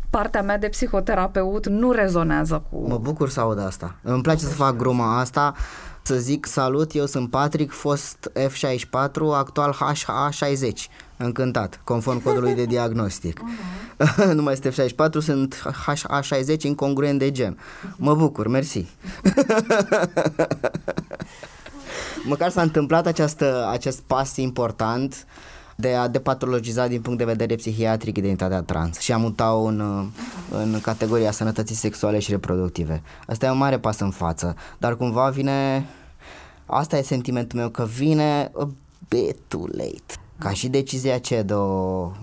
[0.09, 2.87] partea mea de psihoterapeut nu rezonează cu...
[2.87, 3.95] Mă bucur să aud asta.
[4.01, 5.53] Îmi place să fac gruma asta,
[6.01, 13.39] să zic salut, eu sunt Patrick, fost F64, actual HA60 încântat, conform codului de diagnostic.
[13.39, 14.33] Uh-huh.
[14.37, 17.57] nu mai este F64, sunt HA60 incongruent de gen.
[17.95, 18.85] Mă bucur, mersi.
[22.23, 25.25] Măcar s-a întâmplat această, acest pas important
[25.79, 30.09] de a depatologiza din punct de vedere psihiatric identitatea trans și a muta-o în,
[30.51, 33.01] în categoria sănătății sexuale și reproductive.
[33.27, 35.85] Asta e un mare pas în față, dar cumva vine,
[36.65, 38.69] asta e sentimentul meu, că vine a
[39.09, 40.13] bit too late.
[40.37, 41.63] Ca și decizia CEDO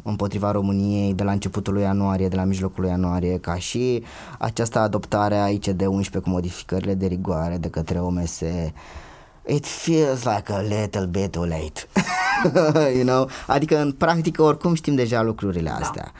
[0.03, 4.03] împotriva României de la începutul lui ianuarie, de la mijlocul lui ianuarie, ca și
[4.39, 8.41] această adoptare a ICD-11 cu modificările de rigoare de către OMS,
[9.47, 11.89] it feels like a little bit too late.
[12.97, 13.29] you know?
[13.47, 15.85] Adică în practică oricum știm deja lucrurile da.
[15.85, 16.13] astea.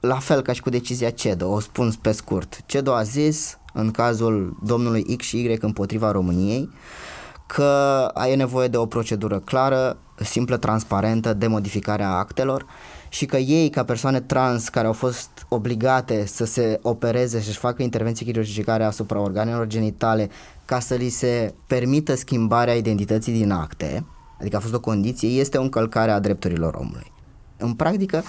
[0.00, 0.08] Da.
[0.08, 2.60] La fel ca și cu decizia CEDO, o spun pe scurt.
[2.66, 6.70] CEDO a zis în cazul domnului X și Y împotriva României
[7.46, 12.66] că ai nevoie de o procedură clară, simplă, transparentă de modificarea actelor
[13.14, 17.58] și că ei, ca persoane trans care au fost obligate să se opereze și să-și
[17.58, 20.30] facă intervenții chirurgicale asupra organelor genitale
[20.64, 24.04] ca să li se permită schimbarea identității din acte,
[24.40, 27.12] adică a fost o condiție, este o încălcare a drepturilor omului.
[27.56, 28.22] În practică,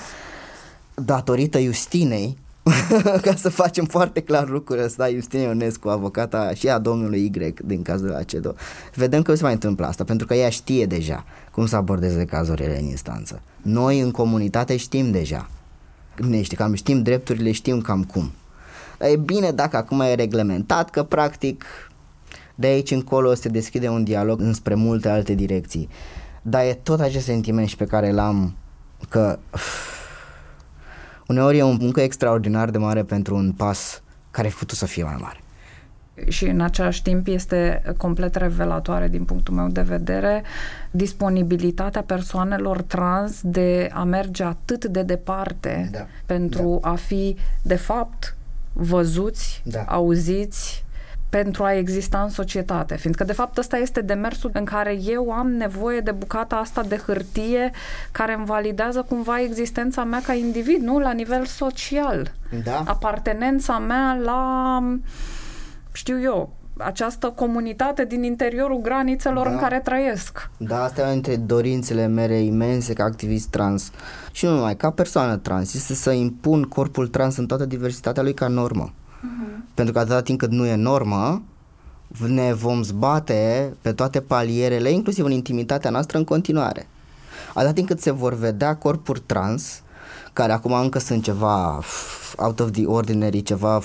[0.95, 2.37] datorită Justinei,
[3.21, 7.81] ca să facem foarte clar lucrurile ăsta, Justine Ionescu, avocata și a domnului Y din
[7.81, 8.53] cazul ACEDO,
[8.95, 12.79] vedem că se mai întâmplă asta, pentru că ea știe deja cum să abordeze cazurile
[12.79, 13.41] în instanță.
[13.61, 15.49] Noi în comunitate știm deja.
[16.15, 18.31] Ne știm, cam știm drepturile, știm cam cum.
[18.97, 21.65] Dar e bine dacă acum e reglementat că practic
[22.55, 25.89] de aici încolo se deschide un dialog înspre multe alte direcții.
[26.41, 28.55] Dar e tot acest sentiment și pe care l-am
[29.09, 29.39] că
[31.27, 35.03] uneori e o muncă extraordinar de mare pentru un pas care a putut să fie
[35.03, 35.39] mai mare
[36.27, 40.43] și în același timp este complet revelatoare din punctul meu de vedere
[40.91, 46.05] disponibilitatea persoanelor trans de a merge atât de departe da.
[46.25, 46.89] pentru da.
[46.89, 48.35] a fi de fapt
[48.73, 49.81] văzuți, da.
[49.81, 50.84] auziți
[51.41, 55.51] pentru a exista în societate, fiindcă de fapt ăsta este demersul în care eu am
[55.51, 57.71] nevoie de bucata asta de hârtie
[58.11, 62.31] care îmi validează cumva existența mea ca individ, nu la nivel social.
[62.63, 62.83] Da.
[62.85, 64.79] Apartenența mea la
[65.91, 69.51] știu eu, această comunitate din interiorul granițelor da.
[69.51, 70.49] în care trăiesc.
[70.57, 73.91] Da, asta e una dintre dorințele mele imense ca activist trans
[74.31, 78.33] și nu numai, ca persoană trans, este să impun corpul trans în toată diversitatea lui
[78.33, 78.93] ca normă.
[79.25, 79.73] Uh-huh.
[79.73, 81.41] Pentru că atâta timp cât nu e normă,
[82.27, 86.87] ne vom zbate pe toate palierele, inclusiv în intimitatea noastră, în continuare.
[87.53, 89.81] Atâta timp cât se vor vedea corpuri trans,
[90.33, 91.81] care acum încă sunt ceva
[92.37, 93.81] out of the ordinary, ceva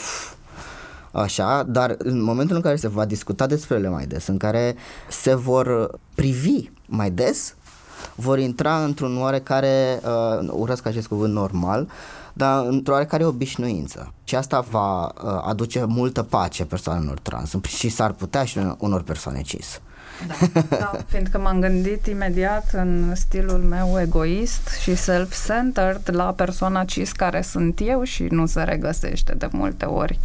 [1.12, 4.74] așa, dar în momentul în care se va discuta despre ele mai des, în care
[5.08, 7.54] se vor privi mai des,
[8.14, 10.00] vor intra într-un oarecare,
[10.40, 11.88] uh, urăsc acest cuvânt normal,
[12.32, 14.12] dar într-o oarecare obișnuință.
[14.24, 15.10] Și asta va uh,
[15.42, 19.80] aduce multă pace persoanelor trans și s-ar putea și unor persoane cis.
[20.26, 27.12] Da, da, fiindcă m-am gândit imediat în stilul meu egoist și self-centered la persoana cis
[27.12, 30.18] care sunt eu și nu se regăsește de multe ori.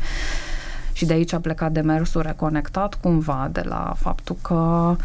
[0.94, 4.96] Și de aici a plecat demersul reconectat cumva de la faptul că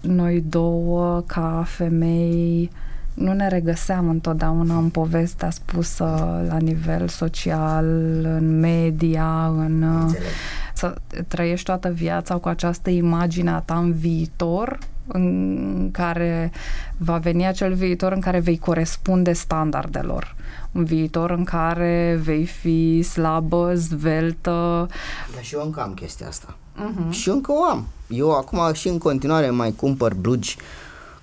[0.00, 2.70] noi două, ca femei,
[3.14, 6.04] nu ne regăseam întotdeauna în povestea spusă
[6.48, 7.86] la nivel social,
[8.24, 9.82] în media, în...
[9.82, 10.28] Înțeleg.
[10.74, 10.94] Să
[11.28, 16.52] trăiești toată viața cu această imagine a ta în viitor, în care
[16.96, 20.36] va veni acel viitor în care vei corespunde standardelor.
[20.72, 24.88] Un viitor în care vei fi slabă, zveltă.
[25.34, 26.56] Dar și eu încă am chestia asta.
[26.76, 27.10] Uh-huh.
[27.10, 27.86] Și eu încă o am.
[28.08, 30.56] Eu acum și în continuare mai cumpăr blugi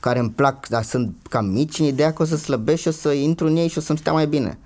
[0.07, 2.91] care îmi plac, dar sunt cam mici, în ideea că o să slăbesc și o
[2.91, 4.57] să intru în ei și o să-mi stea mai bine.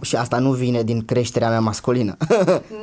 [0.00, 2.16] Și asta nu vine din creșterea mea masculină.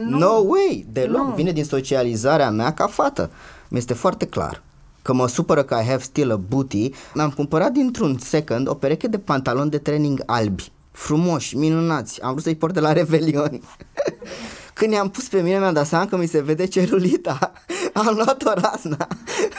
[0.07, 1.27] No, no way, deloc.
[1.27, 1.33] No.
[1.35, 3.29] Vine din socializarea mea ca fată.
[3.67, 4.61] Mi-este foarte clar
[5.01, 6.91] că mă supără că I have still a booty.
[7.13, 10.71] Mi-am cumpărat dintr-un second o pereche de pantaloni de training albi.
[10.91, 12.21] Frumoși, minunați.
[12.21, 13.61] Am vrut să-i port de la Revelion.
[14.79, 17.51] Când i-am pus pe mine, mi-am dat seama că mi se vede cerulita.
[17.93, 19.07] Am luat o razna.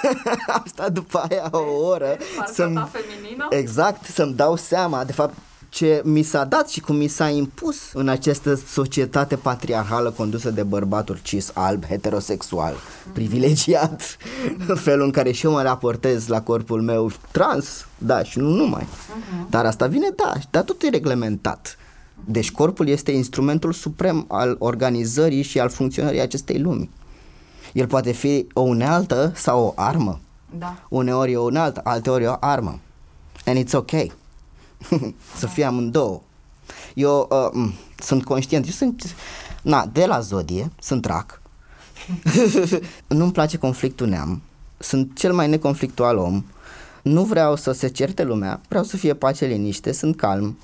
[0.56, 2.16] Am stat după aia o oră.
[2.52, 3.46] Să feminină?
[3.50, 5.04] Exact, să-mi dau seama.
[5.04, 5.34] De fapt,
[5.68, 10.62] ce mi s-a dat și cum mi s-a impus în această societate patriarhală condusă de
[10.62, 13.12] bărbatul cis, alb, heterosexual, mm-hmm.
[13.12, 14.74] privilegiat, mm-hmm.
[14.74, 18.86] felul în care și eu mă raportez la corpul meu trans, da, și nu numai.
[18.86, 19.48] Mm-hmm.
[19.50, 21.78] Dar asta vine, da, dar tot e reglementat.
[22.24, 26.90] Deci corpul este instrumentul suprem al organizării și al funcționării acestei lumi.
[27.72, 30.20] El poate fi o unealtă sau o armă.
[30.58, 30.86] Da.
[30.88, 32.78] Uneori e o unealtă, alteori e o armă.
[33.44, 33.90] And it's ok.
[35.40, 36.20] să fie amândouă.
[36.94, 39.14] Eu uh, sunt conștient, eu sunt,
[39.62, 41.42] na, de la zodie, sunt rac.
[43.06, 44.42] Nu-mi place conflictul neam,
[44.78, 46.44] sunt cel mai neconflictual om,
[47.02, 50.58] nu vreau să se certe lumea, vreau să fie pace, liniște, sunt calm,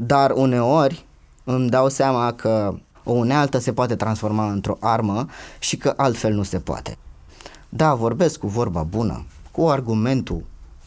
[0.00, 1.04] dar uneori
[1.44, 5.26] îmi dau seama că o unealtă se poate transforma într-o armă
[5.58, 6.96] și că altfel nu se poate.
[7.68, 10.44] Da, vorbesc cu vorba bună, cu argumentul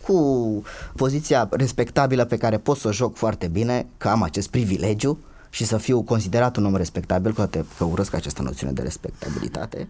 [0.07, 0.61] cu
[0.95, 5.17] poziția respectabilă pe care pot să o joc foarte bine, că am acest privilegiu
[5.49, 9.89] și să fiu considerat un om respectabil, cu toate că urăsc această noțiune de respectabilitate.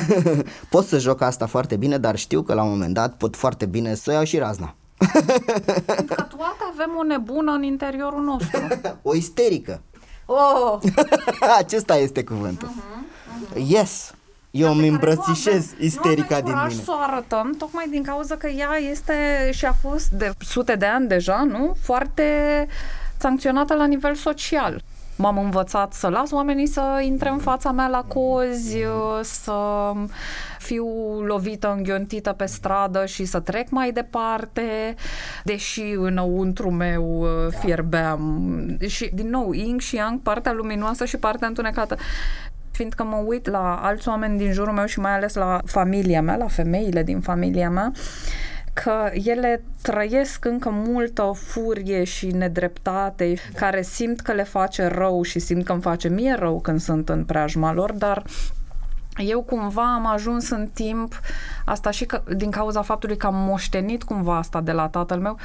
[0.70, 3.66] pot să joc asta foarte bine, dar știu că la un moment dat pot foarte
[3.66, 4.74] bine să iau și razna.
[5.86, 8.66] Pentru că toate avem o nebună în interiorul nostru.
[9.10, 9.82] o isterică.
[10.26, 10.78] Oh!
[11.58, 12.68] Acesta este cuvântul.
[12.68, 13.66] Uh-huh, uh-huh.
[13.66, 14.12] Yes,
[14.50, 16.82] eu îmi îmbrățișez avem, isterica din mine.
[16.82, 20.86] să o arătăm, tocmai din cauza că ea este și a fost de sute de
[20.86, 21.76] ani deja, nu?
[21.80, 22.68] Foarte
[23.16, 24.82] sancționată la nivel social.
[25.16, 28.76] M-am învățat să las oamenii să intre în fața mea la cozi,
[29.22, 29.92] să
[30.58, 30.86] fiu
[31.26, 34.94] lovită, înghiontită pe stradă și să trec mai departe,
[35.44, 38.56] deși înăuntru meu uh, fierbeam.
[38.86, 41.96] Și, din nou, ing și yang, partea luminoasă și partea întunecată
[42.70, 46.36] fiindcă mă uit la alți oameni din jurul meu și mai ales la familia mea,
[46.36, 47.92] la femeile din familia mea,
[48.82, 55.38] că ele trăiesc încă multă furie și nedreptate, care simt că le face rău și
[55.38, 58.22] simt că îmi face mie rău când sunt în preajma lor, dar
[59.16, 61.20] eu cumva am ajuns în timp,
[61.64, 65.36] asta și că, din cauza faptului că am moștenit cumva asta de la tatăl meu,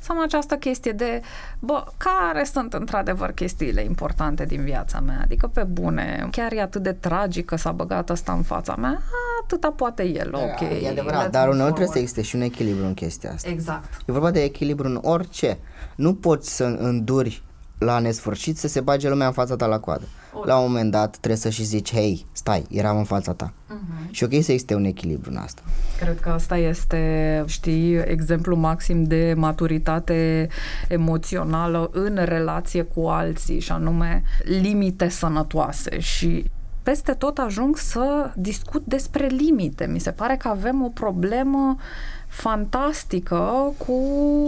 [0.00, 1.20] să am această chestie de,
[1.58, 5.20] bă, care sunt într-adevăr chestiile importante din viața mea?
[5.22, 9.02] Adică pe bune, chiar e atât de tragică s-a băgat asta în fața mea,
[9.42, 10.82] atâta poate el, da, ok.
[10.82, 13.48] E adevărat, dar uneori trebuie să existe și un echilibru în chestia asta.
[13.50, 13.94] Exact.
[14.06, 15.58] E vorba de echilibru în orice.
[15.96, 17.42] Nu poți să înduri
[17.78, 20.04] la nesfârșit să se bage lumea în fața ta la coadă.
[20.44, 23.52] La un moment dat trebuie să și zici, hei, stai, eram în fața ta.
[23.52, 24.10] Uh-huh.
[24.10, 25.62] Și ok să existe un echilibru în asta.
[26.00, 30.48] Cred că asta este, știi, exemplu maxim de maturitate
[30.88, 36.50] emoțională în relație cu alții și anume limite sănătoase și
[36.82, 39.86] peste tot ajung să discut despre limite.
[39.86, 41.76] Mi se pare că avem o problemă
[42.28, 44.02] fantastică cu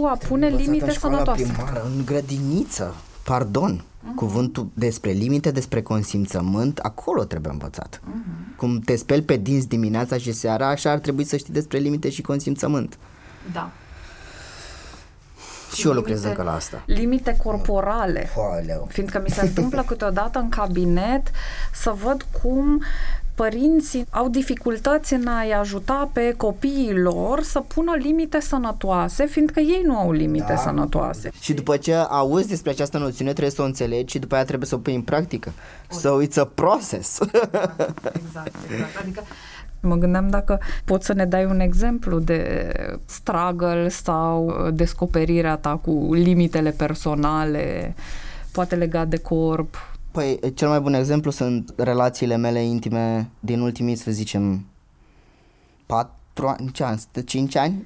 [0.05, 1.43] a pune limite sănătoase.
[1.43, 3.83] Primară, în grădiniță pardon.
[3.83, 4.15] Uh-huh.
[4.15, 7.99] Cuvântul despre limite, despre consimțământ, acolo trebuie învățat.
[7.99, 8.55] Uh-huh.
[8.57, 12.09] Cum te speli pe dinți dimineața și seara, așa ar trebui să știi despre limite
[12.09, 12.97] și consimțământ.
[13.53, 13.71] Da.
[15.75, 16.83] Și eu lucrez încă la asta.
[16.85, 18.29] Limite corporale.
[18.35, 18.87] Oleu.
[18.89, 21.31] Fiindcă mi se întâmplă câteodată în cabinet
[21.73, 22.83] să văd cum
[23.35, 29.81] părinții au dificultăți în a-i ajuta pe copiii lor să pună limite sănătoase, fiindcă ei
[29.85, 30.55] nu au limite da.
[30.55, 31.31] sănătoase.
[31.39, 34.67] Și după ce auzi despre această noțiune, trebuie să o înțelegi și după aia trebuie
[34.67, 35.51] să o pui în practică.
[35.91, 35.97] O.
[35.97, 37.19] So it's a process.
[37.19, 37.81] Exact,
[38.13, 38.55] exact.
[38.71, 38.97] exact.
[39.01, 39.21] Adică
[39.83, 42.71] Mă gândeam dacă poți să ne dai un exemplu de
[43.05, 47.95] struggle sau descoperirea ta cu limitele personale,
[48.51, 49.75] poate legat de corp,
[50.11, 54.65] Păi, cel mai bun exemplu sunt relațiile mele intime din ultimii, să zicem,
[55.85, 57.85] 4 ani, ce ani, 5 ani?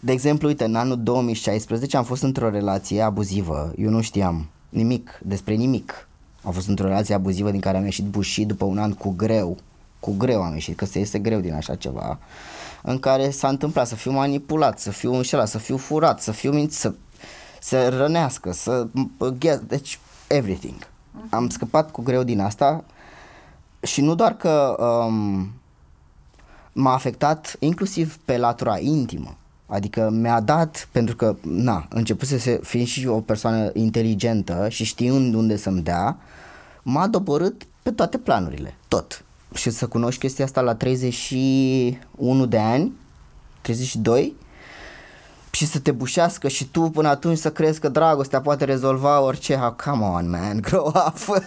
[0.00, 5.20] De exemplu, uite, în anul 2016 am fost într-o relație abuzivă, eu nu știam nimic
[5.22, 6.08] despre nimic.
[6.42, 9.56] Am fost într-o relație abuzivă din care am ieșit bușit după un an cu greu,
[10.00, 12.18] cu greu am ieșit, că se este greu din așa ceva,
[12.82, 16.52] în care s-a întâmplat să fiu manipulat, să fiu înșelat, să fiu furat, să fiu
[16.52, 16.94] mințit, să
[17.60, 18.86] se rănească, să
[19.66, 19.98] deci
[20.32, 20.76] everything.
[20.78, 21.30] Uh-huh.
[21.30, 22.84] Am scăpat cu greu din asta
[23.82, 25.50] și nu doar că um,
[26.72, 29.36] m-a afectat inclusiv pe latura intimă.
[29.66, 35.34] Adică mi-a dat, pentru că, na, început să fiind și o persoană inteligentă și știind
[35.34, 36.18] unde să-mi dea,
[36.82, 39.24] m-a doborât pe toate planurile, tot.
[39.54, 42.92] Și să cunoști chestia asta la 31 de ani,
[43.60, 44.34] 32,
[45.54, 49.54] și să te bușească și tu până atunci să crezi că dragostea poate rezolva orice.
[49.54, 51.42] Oh, come on, man, grow up.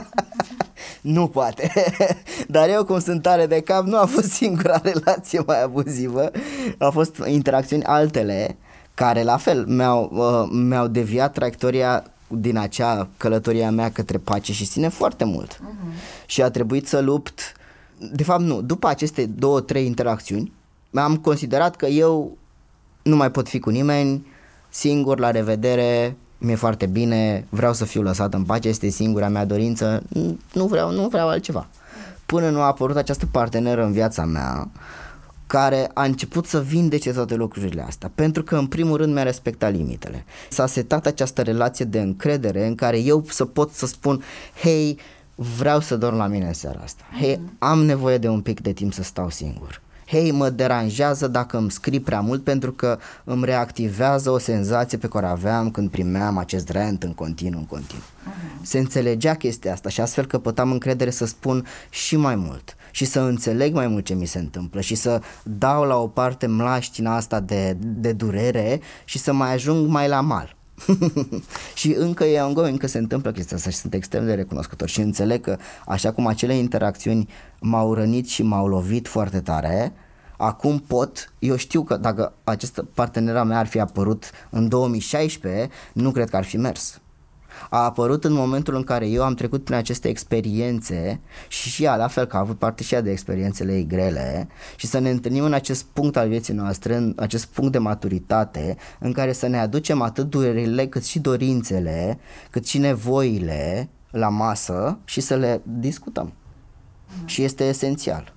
[1.16, 1.72] nu poate.
[2.48, 6.30] Dar eu, cum sunt tare de cap, nu a fost singura relație mai abuzivă.
[6.78, 8.56] Au fost interacțiuni altele
[8.94, 14.66] care, la fel, mi-au, uh, mi-au deviat traiectoria din acea călătoria mea către pace și
[14.66, 15.54] sine foarte mult.
[15.54, 16.26] Uh-huh.
[16.26, 17.52] Și a trebuit să lupt.
[18.12, 18.60] De fapt, nu.
[18.60, 20.52] După aceste două, trei interacțiuni,
[20.94, 22.36] am considerat că eu
[23.06, 24.26] nu mai pot fi cu nimeni,
[24.68, 29.44] singur, la revedere, mi-e foarte bine, vreau să fiu lăsat în pace, este singura mea
[29.44, 30.02] dorință,
[30.52, 31.66] nu vreau, nu vreau altceva.
[32.26, 34.68] Până nu a apărut această parteneră în viața mea
[35.46, 39.72] care a început să vindece toate lucrurile astea, pentru că în primul rând mi-a respectat
[39.72, 40.24] limitele.
[40.50, 44.22] S-a setat această relație de încredere în care eu să pot să spun,
[44.60, 44.98] hei,
[45.34, 48.72] vreau să dorm la mine în seara asta, hei, am nevoie de un pic de
[48.72, 53.44] timp să stau singur hei, mă deranjează dacă îmi scrii prea mult pentru că îmi
[53.44, 58.04] reactivează o senzație pe care o aveam când primeam acest rent în continuu, în continuu.
[58.04, 58.62] Uh-huh.
[58.62, 63.20] Se înțelegea chestia asta și astfel căpătam încredere să spun și mai mult și să
[63.20, 67.40] înțeleg mai mult ce mi se întâmplă și să dau la o parte mlaștina asta
[67.40, 70.55] de, de durere și să mai ajung mai la mal.
[71.74, 74.88] și încă e ongoing, încă se întâmplă chestia asta și sunt extrem de recunoscător.
[74.88, 75.56] Și înțeleg că
[75.86, 77.28] așa cum acele interacțiuni
[77.60, 79.92] m-au rănit și m-au lovit foarte tare,
[80.36, 86.10] acum pot, eu știu că dacă acest partenera mea ar fi apărut în 2016, nu
[86.10, 87.00] cred că ar fi mers
[87.70, 91.96] a apărut în momentul în care eu am trecut prin aceste experiențe și și ea,
[91.96, 95.10] la fel că a avut parte și ea de experiențele ei grele și să ne
[95.10, 99.46] întâlnim în acest punct al vieții noastre, în acest punct de maturitate în care să
[99.46, 102.18] ne aducem atât durerile cât și dorințele,
[102.50, 106.32] cât și nevoile la masă și să le discutăm.
[107.20, 107.26] Mm.
[107.26, 108.34] Și este esențial.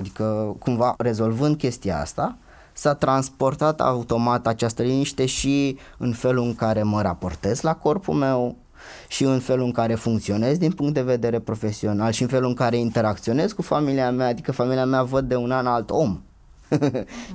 [0.00, 2.38] Adică, cumva, rezolvând chestia asta,
[2.76, 8.56] s-a transportat automat această liniște și în felul în care mă raportez la corpul meu,
[9.08, 12.54] și în felul în care funcționez din punct de vedere profesional și în felul în
[12.54, 16.20] care interacționez cu familia mea, adică familia mea văd de un an alt om.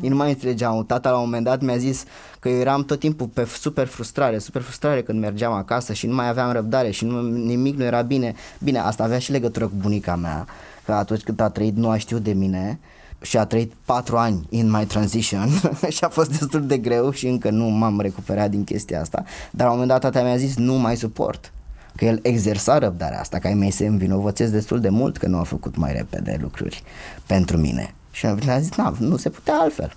[0.02, 0.86] Ei nu mai înțelegeam.
[0.86, 2.04] Tata la un moment dat mi-a zis
[2.39, 6.16] că eu eram tot timpul pe super frustrare, super frustrare când mergeam acasă și nu
[6.16, 8.36] mai aveam răbdare și nu, nimic nu era bine.
[8.60, 10.46] Bine, asta avea și legătură cu bunica mea,
[10.86, 12.80] că atunci când a trăit nu a știut de mine
[13.22, 15.49] și a trăit patru ani in my transition
[15.95, 19.67] și a fost destul de greu și încă nu m-am recuperat din chestia asta, dar
[19.67, 21.53] la un moment dat tata mi-a zis nu mai suport,
[21.95, 25.38] că el exersa răbdarea asta, că ai mei se învinovățesc destul de mult că nu
[25.38, 26.84] a făcut mai repede lucruri
[27.26, 27.93] pentru mine.
[28.11, 29.93] Și mi-a zis, na, nu se putea altfel.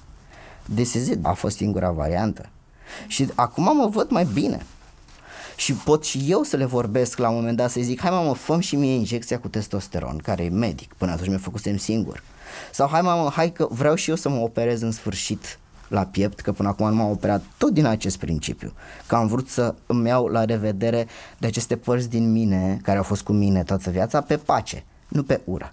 [0.75, 1.19] This is it.
[1.23, 2.49] A fost singura variantă.
[3.07, 4.67] Și acum mă văd mai bine.
[5.57, 8.35] Și pot și eu să le vorbesc la un moment dat, să zic, hai mă,
[8.35, 12.23] făm și mie injecția cu testosteron, care e medic, până atunci mi-a făcusem singur.
[12.75, 15.59] Sau hai mamă, hai că vreau și eu să mă operez în sfârșit
[15.89, 18.73] la piept, că până acum nu m-am operat tot din acest principiu.
[19.07, 21.07] Că am vrut să îmi iau la revedere
[21.39, 25.23] de aceste părți din mine, care au fost cu mine toată viața, pe pace, nu
[25.23, 25.73] pe ură.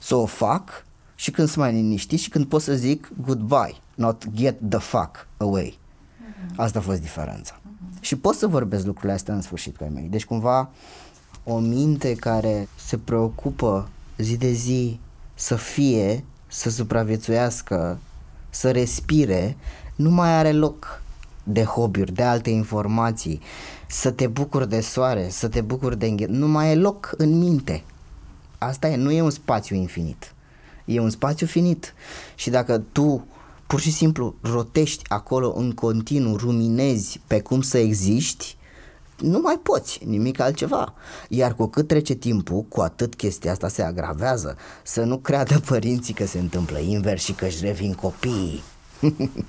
[0.00, 4.24] Să o fac și când sunt mai liniștit și când pot să zic goodbye, not
[4.34, 5.78] get the fuck away.
[6.18, 6.60] Mhm.
[6.60, 7.54] Asta a fost diferența.
[7.54, 8.00] Uh-huh.
[8.00, 10.08] Și pot să vorbesc lucrurile astea în sfârșit cu ai mei.
[10.10, 10.70] Deci cumva
[11.44, 15.00] o minte care se preocupă zi de zi
[15.34, 17.98] să fie, să supraviețuiască,
[18.50, 19.56] să respire,
[19.94, 21.02] nu mai are loc
[21.44, 23.40] de hobby de alte informații,
[23.88, 26.26] să te bucuri de soare, să te bucuri de înghe...
[26.26, 27.82] Nu mai e loc în minte.
[28.58, 30.34] Asta e, nu e un spațiu infinit.
[30.84, 31.94] E un spațiu finit.
[32.34, 33.26] Și dacă tu
[33.66, 38.56] pur și simplu rotești acolo în continuu, ruminezi pe cum să existi,
[39.20, 40.94] nu mai poți nimic altceva.
[41.28, 44.56] Iar cu cât trece timpul, cu atât chestia asta se agravează.
[44.82, 48.62] Să nu creadă părinții că se întâmplă invers și că își revin copiii.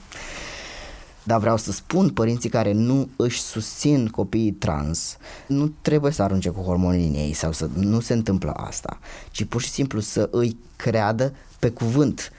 [1.27, 6.49] Dar vreau să spun, părinții care nu își susțin copiii trans, nu trebuie să arunce
[6.49, 8.99] cu hormonii în ei sau să nu se întâmplă asta,
[9.31, 12.31] ci pur și simplu să îi creadă pe cuvânt.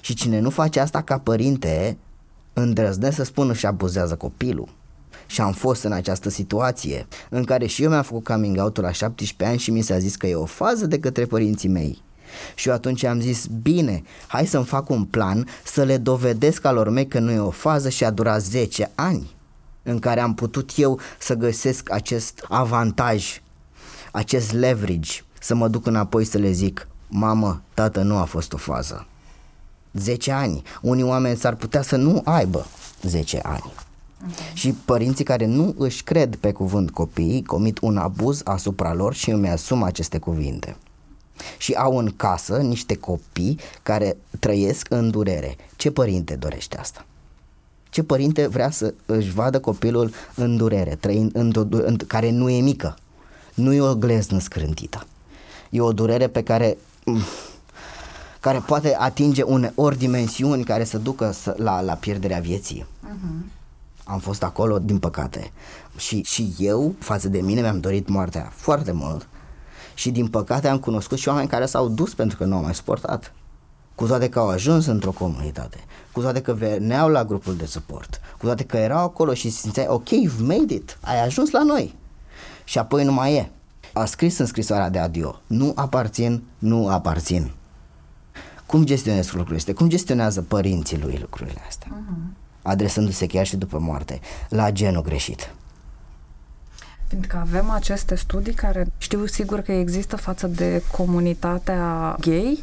[0.00, 1.96] Și cine nu face asta ca părinte,
[2.52, 4.68] îndrăznesc să spună și abuzează copilul
[5.26, 8.92] și am fost în această situație în care și eu mi-am făcut coming out la
[8.92, 12.02] 17 ani și mi s-a zis că e o fază de către părinții mei
[12.54, 16.88] Și eu atunci am zis, bine, hai să-mi fac un plan să le dovedesc alor
[16.88, 19.34] mei că nu e o fază și a durat 10 ani
[19.82, 23.42] în care am putut eu să găsesc acest avantaj,
[24.12, 25.10] acest leverage,
[25.40, 29.06] să mă duc înapoi să le zic, mamă, tată, nu a fost o fază.
[29.92, 30.62] 10 ani.
[30.82, 32.66] Unii oameni s-ar putea să nu aibă
[33.02, 33.72] 10 ani.
[34.22, 34.50] Okay.
[34.54, 39.30] Și părinții care nu își cred pe cuvânt copiii comit un abuz asupra lor și
[39.30, 40.76] îmi asum aceste cuvinte.
[41.58, 45.56] Și au în casă niște copii care trăiesc în durere.
[45.76, 47.04] Ce părinte dorește asta?
[47.90, 52.60] Ce părinte vrea să își vadă copilul în durere, trăind în, în, care nu e
[52.60, 52.96] mică?
[53.54, 55.06] Nu e o gleznă scrântită.
[55.70, 56.76] E o durere pe care
[58.40, 62.86] care poate atinge uneori dimensiuni care să ducă la, la pierderea vieții.
[62.86, 63.50] Uh-huh.
[64.08, 65.50] Am fost acolo, din păcate.
[65.96, 69.28] Și, și eu, față de mine, mi-am dorit moartea foarte mult.
[69.94, 72.74] Și din păcate am cunoscut și oameni care s-au dus pentru că nu au mai
[72.74, 73.32] suportat.
[73.94, 75.78] Cu toate că au ajuns într-o comunitate,
[76.12, 79.86] cu toate că veneau la grupul de suport, cu toate că erau acolo și simțeai,
[79.88, 81.94] ok, you've made it, ai ajuns la noi.
[82.64, 83.50] Și apoi nu mai e.
[83.92, 87.50] A scris în scrisoarea de adio, nu aparțin, nu aparțin.
[88.66, 89.74] Cum gestionezi lucrurile astea?
[89.74, 91.88] Cum gestionează părinții lui lucrurile astea?
[91.90, 92.45] Uh-huh.
[92.66, 95.54] Adresându-se chiar și după moarte la genul greșit.
[97.08, 102.62] Pentru că avem aceste studii care știu sigur că există față de comunitatea gay,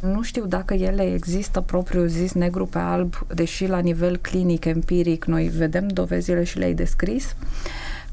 [0.00, 5.24] nu știu dacă ele există propriu zis negru pe alb, deși la nivel clinic, empiric,
[5.24, 7.36] noi vedem dovezile și le-ai descris,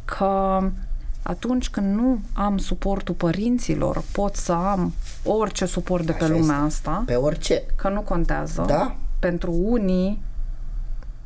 [0.05, 0.61] că
[1.21, 6.55] atunci când nu am suportul părinților, pot să am orice suport de Așa pe lumea
[6.55, 6.67] este.
[6.67, 7.03] asta.
[7.05, 7.63] Pe orice.
[7.75, 8.63] Că nu contează.
[8.67, 8.95] Da.
[9.19, 10.21] Pentru unii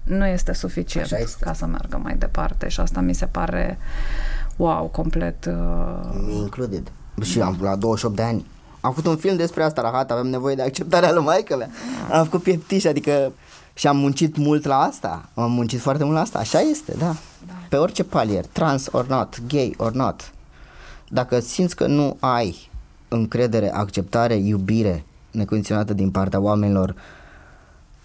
[0.09, 1.43] nu este suficient este.
[1.43, 3.77] ca să meargă mai departe și asta mi se pare
[4.55, 5.45] wow, complet...
[5.45, 5.53] Uh...
[6.27, 6.91] Me included.
[7.21, 8.45] Și am la 28 de ani.
[8.81, 11.69] Am făcut un film despre asta, rahat, avem nevoie de acceptarea lui maică mea.
[12.11, 13.31] Am făcut pieptiș, adică
[13.73, 15.29] și am muncit mult la asta.
[15.33, 16.39] Am muncit foarte mult la asta.
[16.39, 17.15] Așa este, da.
[17.47, 17.53] da.
[17.69, 20.31] Pe orice palier, trans or not, gay or not.
[21.07, 22.69] Dacă simți că nu ai
[23.07, 26.95] încredere, acceptare, iubire necondiționată din partea oamenilor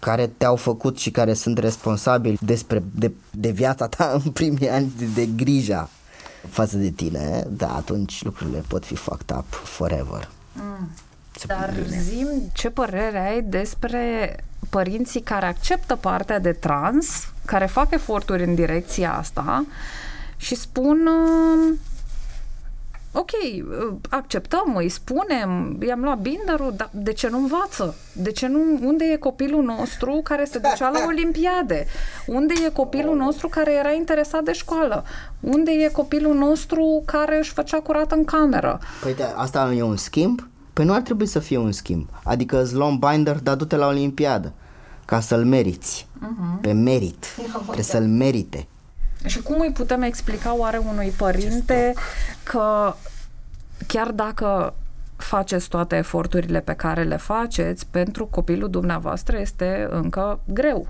[0.05, 4.91] care te-au făcut și care sunt responsabili despre, de, de viața ta în primii ani
[4.97, 5.89] de, de grija
[6.49, 10.29] față de tine, da, atunci lucrurile pot fi fucked up forever.
[10.53, 10.89] Mm.
[11.47, 14.35] Dar zim ce părere ai despre
[14.69, 17.07] părinții care acceptă partea de trans,
[17.45, 19.65] care fac eforturi în direcția asta
[20.37, 21.77] și spun uh,
[23.15, 23.31] ok,
[24.09, 27.95] acceptăm, îi spunem, i-am luat binderul, dar de ce nu învață?
[28.13, 31.85] De ce nu, unde e copilul nostru care se ducea la olimpiade?
[32.27, 35.03] Unde e copilul nostru care era interesat de școală?
[35.39, 38.79] Unde e copilul nostru care își făcea curat în cameră?
[39.01, 40.47] Păi da, asta e un schimb?
[40.73, 42.07] Păi nu ar trebui să fie un schimb.
[42.23, 44.53] Adică îți luăm binder, dar du-te la olimpiadă
[45.05, 46.07] ca să-l meriți.
[46.17, 46.61] Uh-huh.
[46.61, 47.25] Pe merit.
[47.63, 48.67] Trebuie să-l merite.
[49.25, 51.93] Și cum îi putem explica oare unui părinte
[52.43, 52.95] că
[53.87, 54.73] chiar dacă
[55.15, 60.87] faceți toate eforturile pe care le faceți, pentru copilul dumneavoastră este încă greu.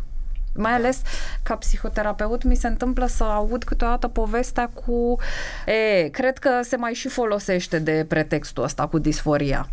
[0.54, 1.02] Mai ales
[1.44, 5.18] ca psihoterapeut mi se întâmplă să aud câteodată povestea cu
[5.66, 9.70] e, cred că se mai și folosește de pretextul ăsta cu disforia.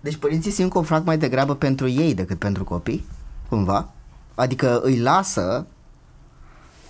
[0.00, 3.06] Deci părinții simt confront mai degrabă pentru ei decât pentru copii,
[3.48, 3.88] cumva?
[4.34, 5.66] Adică îi lasă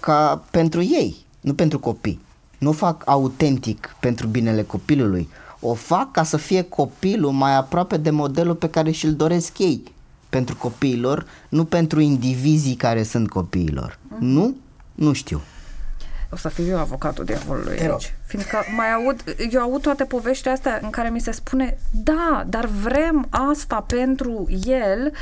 [0.01, 2.20] ca pentru ei, nu pentru copii.
[2.59, 5.28] Nu o fac autentic pentru binele copilului.
[5.61, 9.82] O fac ca să fie copilul mai aproape de modelul pe care și-l doresc ei
[10.28, 13.99] pentru copiilor, nu pentru indivizii care sunt copiilor.
[14.09, 14.26] Mm.
[14.26, 14.57] Nu?
[14.94, 15.40] Nu știu.
[16.30, 18.14] O să fiu eu avocatul diavolului Te aici.
[18.26, 22.66] Fiindcă mai aud, eu aud toate poveștile astea în care mi se spune, da, dar
[22.66, 25.12] vrem asta pentru el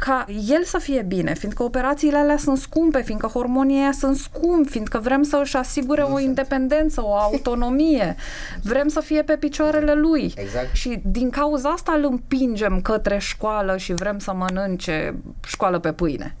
[0.00, 4.70] ca el să fie bine, fiindcă operațiile alea sunt scumpe, fiindcă hormonii aia sunt scumpi,
[4.70, 6.24] fiindcă vrem să își asigure nu o sunt.
[6.24, 8.16] independență, o autonomie,
[8.70, 10.32] vrem să fie pe picioarele lui.
[10.36, 10.74] Exact.
[10.74, 15.14] Și din cauza asta îl împingem către școală și vrem să mănânce
[15.46, 16.36] școală pe pâine.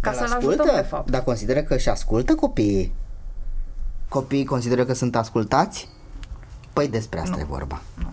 [0.00, 1.10] Ca să-l ajutăm, de fapt.
[1.10, 2.92] Dar consideră că și ascultă copiii?
[4.08, 5.88] Copiii consideră că sunt ascultați?
[6.72, 7.40] Păi despre asta nu.
[7.40, 7.80] e vorba.
[7.94, 8.12] Nu.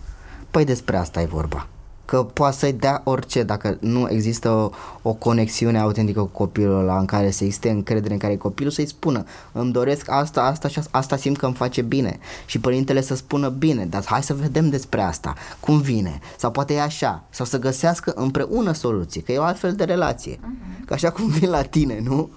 [0.52, 1.68] Păi despre asta e vorba
[2.06, 4.70] că poate să-i dea orice dacă nu există o,
[5.02, 8.88] o conexiune autentică cu copilul ăla în care să existe încredere în care copilul să-i
[8.88, 13.16] spună îmi doresc asta, asta și asta simt că îmi face bine și părintele să
[13.16, 17.46] spună bine, dar hai să vedem despre asta, cum vine sau poate e așa sau
[17.46, 20.86] să găsească împreună soluție, că e o altfel de relație, uh-huh.
[20.86, 22.30] că așa cum vin la tine, nu?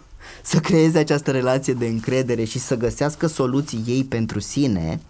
[0.42, 5.00] Să creeze această relație de încredere și să găsească soluții ei pentru sine,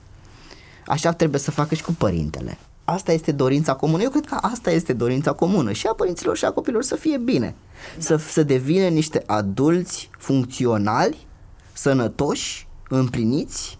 [0.87, 2.59] așa trebuie să facă și cu părintele
[2.91, 4.03] asta este dorința comună.
[4.03, 7.17] Eu cred că asta este dorința comună și a părinților și a copilor să fie
[7.17, 7.55] bine.
[7.97, 8.03] Da.
[8.03, 11.27] Să, să devină niște adulți funcționali,
[11.73, 13.79] sănătoși, împliniți.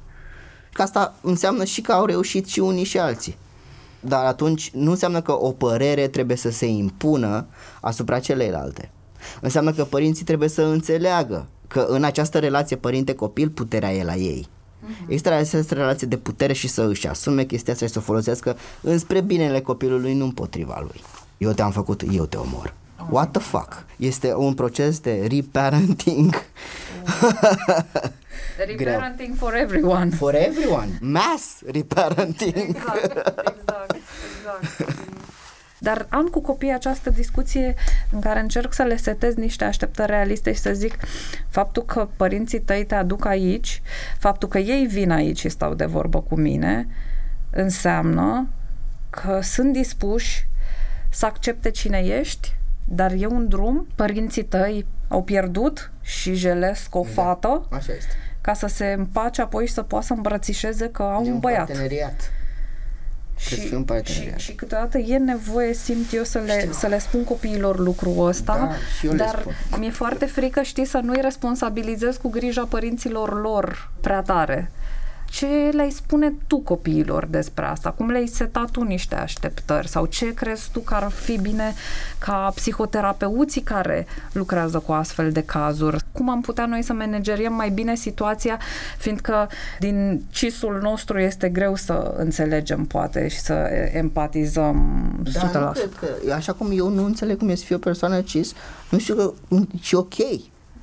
[0.73, 3.37] Că asta înseamnă și că au reușit și unii și alții.
[4.01, 7.47] Dar atunci nu înseamnă că o părere trebuie să se impună
[7.81, 8.91] asupra celeilalte.
[9.41, 14.49] Înseamnă că părinții trebuie să înțeleagă că în această relație părinte-copil puterea e la ei.
[14.89, 15.07] Uh-huh.
[15.07, 18.57] Există această relație de putere și să își asume chestia asta și să o folosească
[18.81, 21.03] înspre binele copilului, nu împotriva lui.
[21.39, 22.75] Eu te-am făcut, eu te omor.
[23.01, 23.85] Oh What the fuck?
[23.97, 26.35] Este un proces de reparenting.
[28.67, 30.11] reparenting for everyone.
[30.11, 30.99] For everyone.
[31.01, 32.57] Mass reparenting.
[32.57, 33.97] Exact, exact,
[34.67, 35.08] exact.
[35.79, 37.75] Dar am cu copiii această discuție
[38.11, 40.97] în care încerc să le setez niște așteptări realiste și să zic
[41.49, 43.83] faptul că părinții tăi te aduc aici,
[44.19, 46.87] faptul că ei vin aici și stau de vorbă cu mine,
[47.51, 48.49] înseamnă
[49.11, 50.49] că sunt dispuși
[51.11, 57.03] să accepte cine ești, dar e un drum, părinții tăi au pierdut și jelesc o
[57.03, 58.13] da, fată așa este.
[58.41, 61.39] ca să se împace apoi și să poată să îmbrățișeze că au e un, un
[61.39, 61.67] băiat.
[61.67, 62.33] Parteneriat.
[63.39, 63.55] Și,
[64.05, 68.77] și, și câteodată e nevoie, simt eu, să le, să le spun copiilor lucrul ăsta,
[69.03, 69.45] da, dar
[69.79, 74.71] mi-e foarte frică, știi, să nu-i responsabilizez cu grija părinților lor prea tare.
[75.31, 77.91] Ce le-ai spune tu copiilor despre asta?
[77.91, 79.89] Cum le-ai setat tu niște așteptări?
[79.89, 81.75] Sau ce crezi tu că ar fi bine
[82.19, 85.97] ca psihoterapeuții care lucrează cu astfel de cazuri?
[86.13, 88.59] Cum am putea noi să manageriem mai bine situația,
[88.99, 89.49] fiindcă
[89.79, 93.53] din cisul nostru este greu să înțelegem poate și să
[93.93, 95.53] empatizăm da, 100%.
[95.53, 98.53] Nu cred că, așa cum eu nu înțeleg cum este să fiu o persoană cis,
[98.91, 99.33] nu știu că
[99.93, 100.15] e ok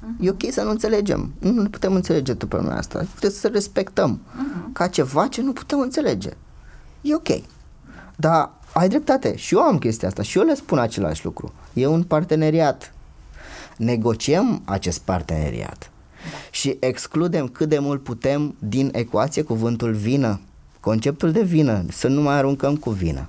[0.05, 0.25] Uh-huh.
[0.25, 1.33] E ok să nu înțelegem.
[1.39, 2.99] Nu ne putem înțelege după lumea asta.
[2.99, 4.73] Trebuie să respectăm uh-huh.
[4.73, 6.29] ca ceva ce nu putem înțelege.
[7.01, 7.27] E ok.
[8.15, 9.35] Dar ai dreptate.
[9.35, 10.21] Și eu am chestia asta.
[10.21, 11.53] Și eu le spun același lucru.
[11.73, 12.93] E un parteneriat.
[13.77, 15.89] Negociem acest parteneriat.
[16.51, 20.39] Și excludem cât de mult putem din ecuație cuvântul vină.
[20.79, 21.83] Conceptul de vină.
[21.89, 23.27] Să nu mai aruncăm cu vină.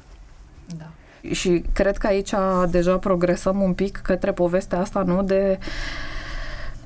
[0.77, 0.91] Da.
[1.33, 2.35] Și cred că aici
[2.71, 5.23] deja progresăm un pic către povestea asta, nu?
[5.23, 5.59] De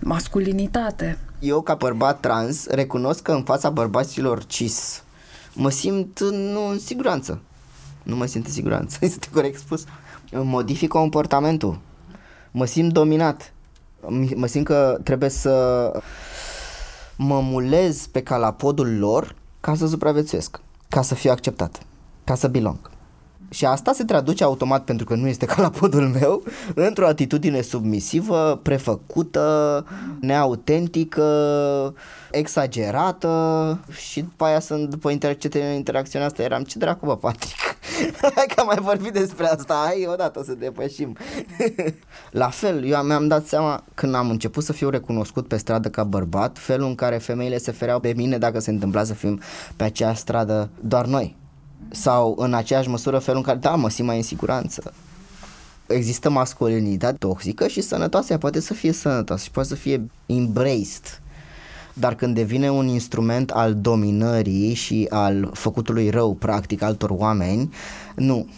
[0.00, 1.18] masculinitate.
[1.38, 5.02] Eu, ca bărbat trans, recunosc că în fața bărbaților cis
[5.54, 7.40] mă simt nu în siguranță.
[8.02, 9.84] Nu mă simt în siguranță, este corect spus.
[10.32, 11.78] Modific comportamentul.
[12.50, 13.52] Mă simt dominat.
[14.34, 15.92] Mă simt că trebuie să
[17.16, 21.80] mă mulez pe calapodul lor ca să supraviețuiesc, ca să fiu acceptat,
[22.24, 22.89] ca să belong.
[23.50, 26.42] Și asta se traduce automat, pentru că nu este ca la podul meu,
[26.74, 29.86] într-o atitudine submisivă, prefăcută,
[30.20, 31.24] neautentică,
[32.30, 37.78] exagerată și după aia sunt, după interacțiunea, interacțiunea asta, eram, ce dracu, bă, Patrick?
[38.34, 41.16] Hai că am mai vorbit despre asta, hai odată să depășim.
[42.30, 46.04] la fel, eu mi-am dat seama când am început să fiu recunoscut pe stradă ca
[46.04, 49.40] bărbat, felul în care femeile se fereau pe mine dacă se întâmpla să fim
[49.76, 51.38] pe acea stradă doar noi
[51.90, 54.92] sau în aceeași măsură felul în care, da, mă simt mai în siguranță.
[55.86, 61.20] Există masculinitate toxică și sănătoasă, ea poate să fie sănătoasă și poate să fie embraced.
[61.94, 67.72] Dar când devine un instrument al dominării și al făcutului rău, practic, altor oameni,
[68.14, 68.48] nu.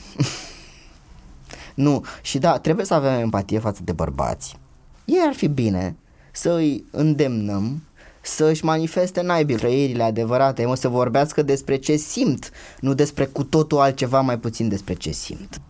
[1.74, 2.04] nu.
[2.22, 4.56] Și da, trebuie să avem empatie față de bărbați.
[5.04, 5.96] Ei ar fi bine
[6.32, 7.82] să îi îndemnăm
[8.22, 12.50] să își manifeste naibii trăirile adevărate, mă, să vorbească despre ce simt,
[12.80, 15.60] nu despre cu totul altceva, mai puțin despre ce simt.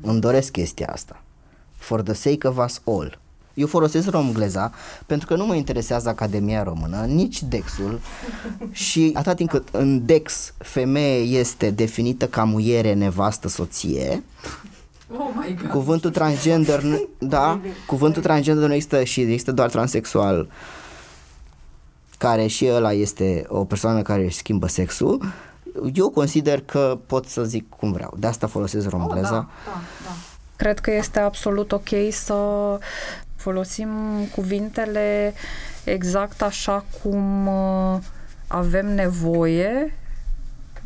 [0.00, 1.22] Îmi doresc chestia asta.
[1.76, 3.18] For the sake of us all.
[3.54, 4.72] Eu folosesc romgleza
[5.06, 8.00] pentru că nu mă interesează Academia Română, nici Dexul
[8.70, 14.22] și atât timp cât în Dex femeie este definită ca muiere, nevastă, soție,
[15.16, 15.70] Oh my God.
[15.70, 16.82] Cuvântul transgender,
[17.18, 20.48] da, cuvântul transgender nu există și există doar transexual
[22.18, 25.32] care și ăla este o persoană care își schimbă sexul,
[25.94, 28.14] eu consider că pot să zic cum vreau.
[28.18, 29.36] De asta folosesc romgleza.
[29.36, 30.10] Oh, da, da, da.
[30.56, 32.34] Cred că este absolut ok să
[33.36, 33.88] folosim
[34.34, 35.34] cuvintele
[35.84, 37.98] exact așa cum uh,
[38.46, 39.94] avem nevoie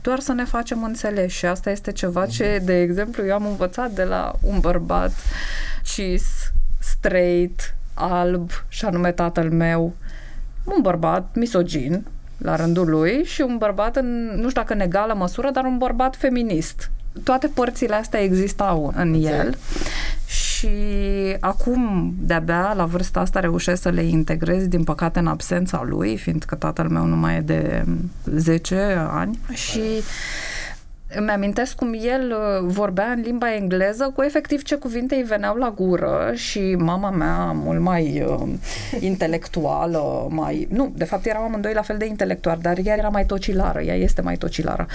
[0.03, 2.65] doar să ne facem înțeleși și asta este ceva ce, mhm.
[2.65, 5.13] de exemplu, eu am învățat de la un bărbat
[5.85, 9.95] cis, straight, alb și anume tatăl meu
[10.65, 12.05] un bărbat misogin
[12.39, 15.79] la rândul lui și un bărbat în, nu știu dacă în egală măsură, dar un
[15.79, 16.91] bărbat feminist.
[17.25, 19.57] Toate părțile astea existau în el
[20.27, 20.69] și
[21.41, 26.55] acum de-abia la vârsta asta reușesc să le integrez din păcate în absența lui, fiindcă
[26.55, 27.85] tatăl meu nu mai e de
[28.25, 29.39] 10 ani.
[29.53, 29.81] Și
[31.15, 35.57] Îmi amintesc cum el uh, vorbea în limba engleză cu efectiv ce cuvinte îi veneau
[35.57, 38.49] la gură și mama mea, mult mai uh,
[39.01, 40.69] intelectuală, mai...
[40.71, 43.95] Nu, de fapt erau amândoi la fel de intelectuali, dar ea era mai tocilară, ea
[43.95, 44.87] este mai tocilară.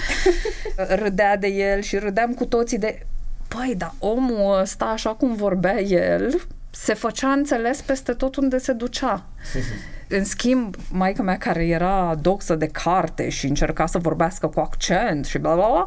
[1.02, 3.06] Râdea de el și râdeam cu toții de...
[3.48, 6.40] Păi, dar omul ăsta, așa cum vorbea el,
[6.70, 9.24] se făcea înțeles peste tot unde se ducea.
[10.08, 15.26] În schimb, maica mea care era doxă de carte și încerca să vorbească cu accent
[15.26, 15.86] și bla bla bla,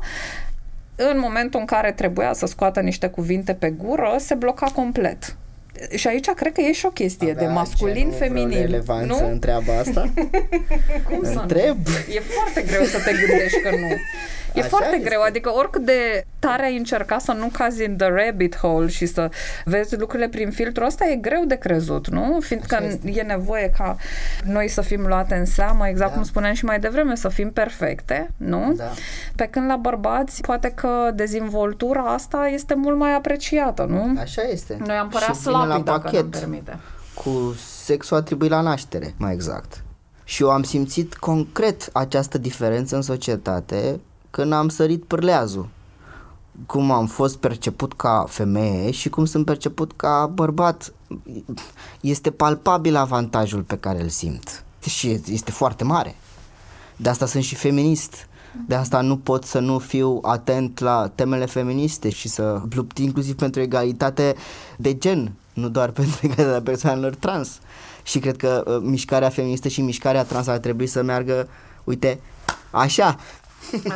[0.96, 5.36] în momentul în care trebuia să scoată niște cuvinte pe gură, se bloca complet.
[5.96, 8.62] Și aici cred că e și o chestie Avea de masculin-feminin.
[8.62, 9.30] relevanță nu?
[9.30, 10.10] în treaba asta?
[11.10, 11.78] Cum să Întreb.
[11.88, 12.14] Nu?
[12.14, 13.90] E foarte greu să te gândești că nu.
[14.54, 15.08] E Așa foarte este.
[15.10, 19.06] greu, adică oricât de tare ai încerca să nu cazi în the rabbit hole și
[19.06, 19.30] să
[19.66, 22.38] vezi lucrurile prin filtrul ăsta, e greu de crezut, nu?
[22.40, 23.10] Fiindcă Așa este.
[23.12, 23.96] e nevoie ca
[24.46, 26.16] noi să fim luate în seamă, exact Da.
[26.16, 28.74] cum spuneam și mai devreme, să fim perfecte, nu?
[28.76, 28.92] Da.
[29.36, 34.20] Pe când la bărbați, poate că dezvoltura asta este mult mai apreciată, nu?
[34.20, 34.78] Așa este.
[34.86, 36.78] Noi am părea Și vine la slabi dacă ne pachet permite.
[37.14, 39.84] cu sexul atribuit la naștere, mai exact.
[40.24, 44.00] Și eu am simțit concret această diferență în societate
[44.32, 45.68] când am sărit pârleazul.
[46.66, 50.94] Cum am fost perceput ca femeie și cum sunt perceput ca bărbat.
[52.02, 54.64] Este palpabil avantajul pe care îl simt.
[54.86, 56.16] Și este foarte mare.
[56.96, 58.28] De asta sunt și feminist.
[58.68, 63.36] De asta nu pot să nu fiu atent la temele feministe și să lupt inclusiv
[63.36, 64.36] pentru egalitate
[64.78, 67.60] de gen, nu doar pentru egalitatea persoanelor trans.
[68.04, 71.48] Și cred că uh, mișcarea feministă și mișcarea trans ar trebui să meargă,
[71.84, 72.20] uite,
[72.72, 73.18] așa.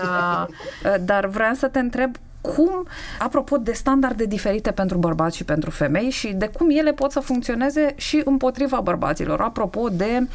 [0.85, 2.15] Uh, dar vreau să te întreb
[2.53, 2.87] cum,
[3.19, 7.19] apropo de standarde diferite pentru bărbați și pentru femei și de cum ele pot să
[7.19, 9.41] funcționeze și împotriva bărbaților.
[9.41, 10.27] Apropo de,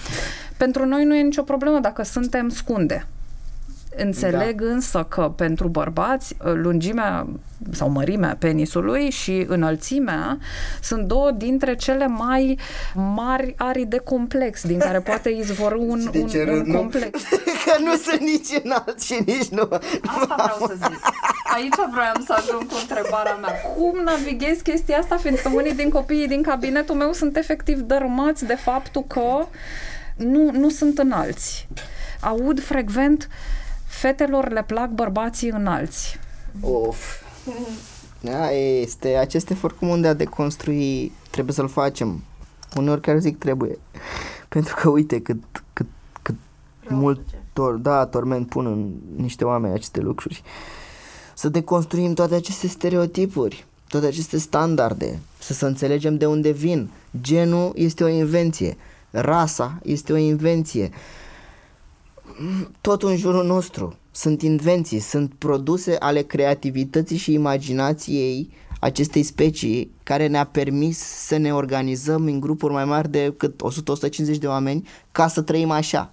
[0.57, 3.07] pentru noi nu e nicio problemă dacă suntem scunde.
[3.97, 4.71] Înțeleg da.
[4.73, 7.27] însă că pentru bărbați lungimea
[7.71, 10.39] sau mărimea penisului și înălțimea
[10.83, 12.59] sunt două dintre cele mai
[12.95, 16.77] mari arii de complex din care poate izvorâ un, De un, ce un râd, nu?
[16.79, 17.23] complex.
[17.65, 19.69] că nu sunt nici înalt și nici nu.
[20.07, 21.01] Asta vreau să zic.
[21.55, 23.53] Aici vreau să ajung cu întrebarea mea.
[23.53, 28.55] Cum navighezi chestia asta, fiindcă unii din copiii din cabinetul meu sunt efectiv dărâmați de
[28.55, 29.47] faptul că
[30.17, 31.69] nu, nu sunt înalți.
[32.21, 33.29] Aud frecvent
[33.91, 36.19] fetelor le plac bărbații înalți.
[36.61, 37.23] Of.
[38.21, 42.23] Da, este acest efort comun de a deconstrui, trebuie să-l facem.
[42.77, 43.79] Uneori chiar zic trebuie.
[44.49, 45.87] Pentru că uite cât, cât,
[46.23, 46.35] cât
[46.89, 47.21] mult
[47.53, 48.91] tor, da, torment pun în
[49.23, 50.43] niște oameni aceste lucruri.
[51.35, 56.91] Să deconstruim toate aceste stereotipuri, toate aceste standarde, să să înțelegem de unde vin.
[57.21, 58.77] Genul este o invenție,
[59.11, 60.91] rasa este o invenție,
[62.81, 70.27] tot în jurul nostru sunt invenții, sunt produse ale creativității și imaginației acestei specii care
[70.27, 73.63] ne-a permis să ne organizăm în grupuri mai mari de cât
[74.35, 76.13] 100-150 de oameni ca să trăim așa.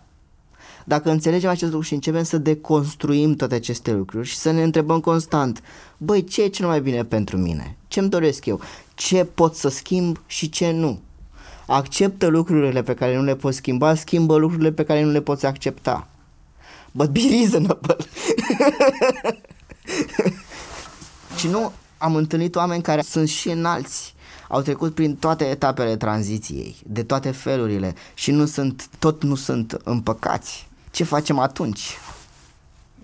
[0.85, 4.99] Dacă înțelegem acest lucru și începem să deconstruim toate aceste lucruri și să ne întrebăm
[4.99, 5.61] constant,
[5.97, 7.77] băi, ce e cel mai bine pentru mine?
[7.87, 8.59] Ce-mi doresc eu?
[8.95, 10.99] Ce pot să schimb și ce nu?
[11.67, 15.45] Acceptă lucrurile pe care nu le poți schimba, schimbă lucrurile pe care nu le poți
[15.45, 16.07] accepta.
[16.91, 17.95] But be reasonable.
[21.37, 24.15] și nu am întâlnit oameni care sunt și înalți.
[24.49, 29.77] Au trecut prin toate etapele tranziției, de toate felurile și nu sunt, tot nu sunt
[29.83, 30.67] împăcați.
[30.91, 31.97] Ce facem atunci?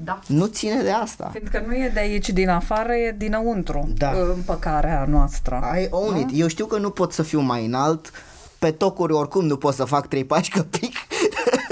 [0.04, 0.20] Da.
[0.28, 1.30] Nu ține de asta.
[1.32, 4.12] Fiindcă nu e de aici din afară, e dinăuntru Da.
[4.36, 5.62] împăcarea noastră.
[5.82, 6.30] I own it.
[6.34, 8.12] Eu știu că nu pot să fiu mai înalt,
[8.60, 10.94] pe tocuri oricum nu pot să fac trei pași că pic.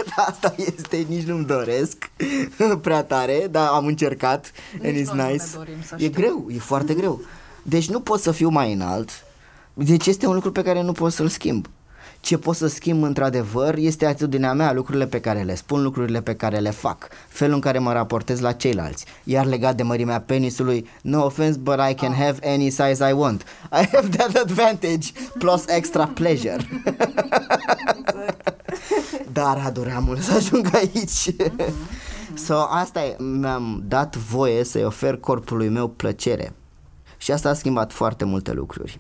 [0.30, 2.10] Asta este, nici nu-mi doresc
[2.82, 5.44] prea tare, dar am încercat Nici and it's noi nu ne nice.
[5.56, 6.12] dorim, să e știi.
[6.12, 7.22] greu, e foarte greu.
[7.64, 9.10] Deci nu pot să fiu mai înalt,
[9.74, 11.68] deci este un lucru pe care nu pot să-l schimb.
[12.20, 16.36] Ce pot să schimb într-adevăr este atitudinea mea, lucrurile pe care le spun, lucrurile pe
[16.36, 19.06] care le fac, felul în care mă raportez la ceilalți.
[19.24, 23.46] Iar legat de mărimea penisului, no offense, but I can have any size I want.
[23.72, 26.58] I have that advantage plus extra pleasure.
[29.34, 31.36] Dar a durat mult să ajung aici.
[32.46, 36.54] so, asta e, mi-am dat voie să-i ofer corpului meu plăcere.
[37.18, 39.00] Și asta a schimbat foarte multe lucruri.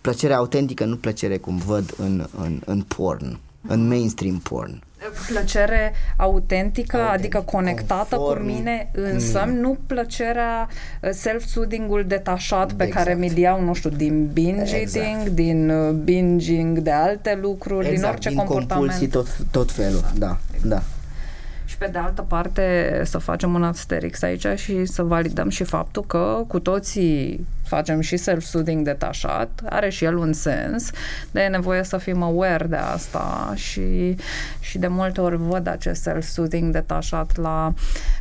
[0.00, 3.38] Plăcere autentică, nu plăcere cum văd în, în, în porn,
[3.68, 4.82] în mainstream porn.
[5.28, 9.60] Plăcere autentică, Autentic, adică conectată conform cu mine însă, mine.
[9.60, 10.68] nu plăcerea
[11.02, 13.04] uh, self-soothing-ul detașat pe Exact.
[13.04, 15.06] care mi-l iau, nu știu, din binge Exact.
[15.06, 19.10] eating, din uh, binging de alte lucruri, din orice din compulsii comportament.
[19.10, 20.82] tot, tot felul, da, da.
[21.64, 26.04] Și pe de altă parte să facem un asterix aici și să validăm și faptul
[26.06, 30.90] că cu toții facem și self-soothing detașat, are și el un sens,
[31.30, 34.16] de e nevoie să fim aware de asta și,
[34.60, 37.74] și de multe ori văd acest self-soothing detașat la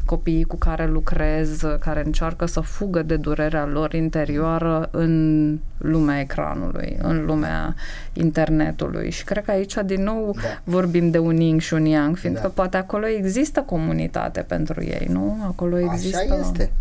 [0.06, 6.98] copiii cu care lucrez, care încearcă să fugă de durerea lor interioară în lumea ecranului,
[7.02, 7.76] în lumea
[8.14, 10.62] internetului și cred că aici din nou da.
[10.64, 12.48] vorbim de un yin și un yang, fiindcă da.
[12.48, 15.38] poate acolo există comunitate pentru ei, nu?
[15.48, 16.18] Acolo există...
[16.18, 16.72] Așa este.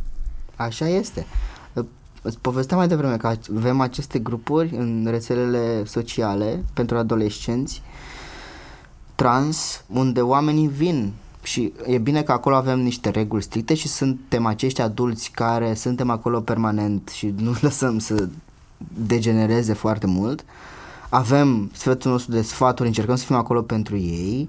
[0.57, 1.27] Așa este.
[2.23, 7.83] Îți povesteam mai devreme că avem aceste grupuri în rețelele sociale pentru adolescenți
[9.15, 11.13] trans, unde oamenii vin
[11.43, 16.11] și e bine că acolo avem niște reguli stricte și suntem acești adulți care suntem
[16.11, 18.29] acolo permanent și nu lăsăm să
[19.07, 20.45] degenereze foarte mult.
[21.09, 24.49] Avem sfătul nostru de sfaturi, încercăm să fim acolo pentru ei,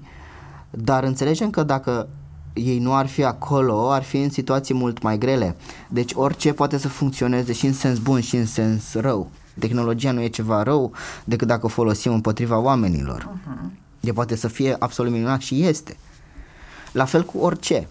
[0.70, 2.08] dar înțelegem că dacă
[2.52, 5.56] ei nu ar fi acolo, ar fi în situații mult mai grele.
[5.88, 9.30] Deci orice poate să funcționeze și în sens bun și în sens rău.
[9.58, 10.92] Tehnologia nu e ceva rău
[11.24, 13.28] decât dacă o folosim împotriva oamenilor.
[13.28, 13.70] Uh-huh.
[14.00, 15.96] E poate să fie absolut minunat și este.
[16.92, 17.88] La fel cu orice.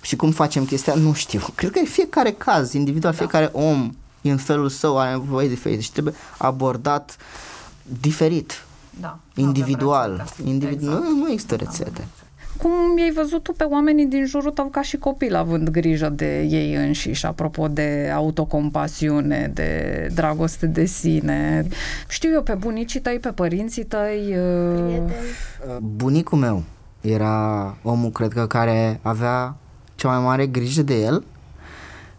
[0.00, 1.40] Și cum facem chestia, nu știu.
[1.54, 3.18] Cred că e fiecare caz individual, da.
[3.18, 7.16] fiecare om în felul său are nevoie diferit și trebuie abordat
[8.00, 8.64] diferit.
[9.00, 9.18] Da.
[9.34, 10.24] Individual.
[10.44, 11.02] Individ- exact.
[11.02, 11.90] nu, nu există rețete.
[11.94, 12.21] Da
[12.62, 16.40] cum ai văzut tu pe oamenii din jurul tău ca și copil având grijă de
[16.40, 21.66] ei înșiși, apropo de autocompasiune, de dragoste de sine?
[22.08, 24.36] Știu eu pe bunicii tăi, pe părinții tăi?
[24.36, 25.12] Uh, Prieteni.
[25.66, 26.62] Uh, bunicul meu
[27.00, 29.56] era omul, cred că, care avea
[29.94, 31.24] cea mai mare grijă de el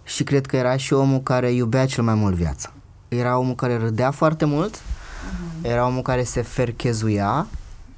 [0.04, 2.74] și cred că era și omul care iubea cel mai mult viața.
[3.08, 5.70] Era omul care râdea foarte mult, uh-huh.
[5.70, 7.48] era omul care se ferchezuia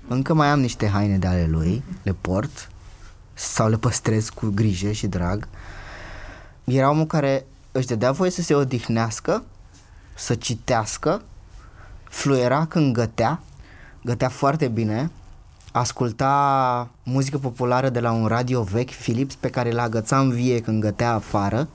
[0.07, 2.69] încă mai am niște haine de ale lui, le port
[3.33, 5.47] sau le păstrez cu grijă și drag.
[6.63, 9.43] Era omul care își dădea voie să se odihnească,
[10.15, 11.21] să citească,
[12.03, 13.39] fluiera când gătea,
[14.03, 15.11] gătea foarte bine,
[15.71, 20.59] asculta muzică populară de la un radio vechi, Philips, pe care l agăța în vie
[20.59, 21.67] când gătea afară,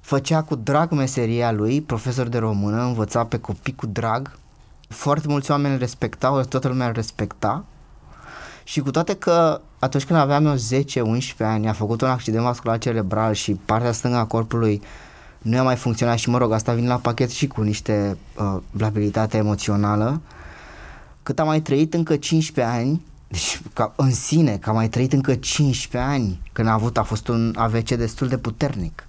[0.00, 4.38] făcea cu drag meseria lui, profesor de română, învăța pe copii cu drag,
[4.92, 7.64] foarte mulți oameni îl respectau, toată lumea îl respecta
[8.64, 12.78] și cu toate că atunci când aveam eu 10-11 ani a făcut un accident vascular
[12.78, 14.82] cerebral și partea stângă a corpului
[15.42, 18.56] nu a mai funcționat și mă rog, asta vine la pachet și cu niște uh,
[18.78, 20.20] labilitate emoțională.
[21.22, 25.12] Cât am mai trăit încă 15 ani, deci ca, în sine, că am mai trăit
[25.12, 29.06] încă 15 ani când a avut, a fost un AVC destul de puternic.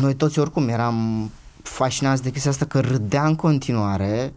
[0.00, 1.30] Noi toți oricum eram
[1.68, 4.32] fascinați de chestia asta că râdea în continuare,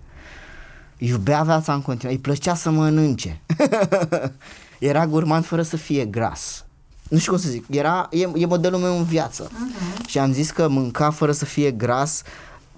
[0.97, 3.41] iubea viața în continuare, îi plăcea să mănânce.
[4.79, 6.65] era gurmand fără să fie gras.
[7.09, 9.47] Nu știu cum să zic, era, e, e modelul meu în viață.
[9.47, 10.05] Uh-huh.
[10.07, 12.21] Și am zis că mânca fără să fie gras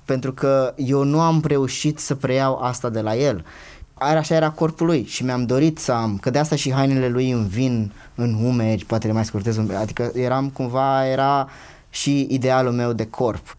[0.06, 3.46] pentru că eu nu am reușit să preiau asta de la el.
[3.94, 7.32] Așa era corpul lui și mi-am dorit să am, că de asta și hainele lui
[7.32, 11.50] îmi vin în umeri, poate le mai scurtez un adică eram cumva, era
[11.90, 13.58] și idealul meu de corp.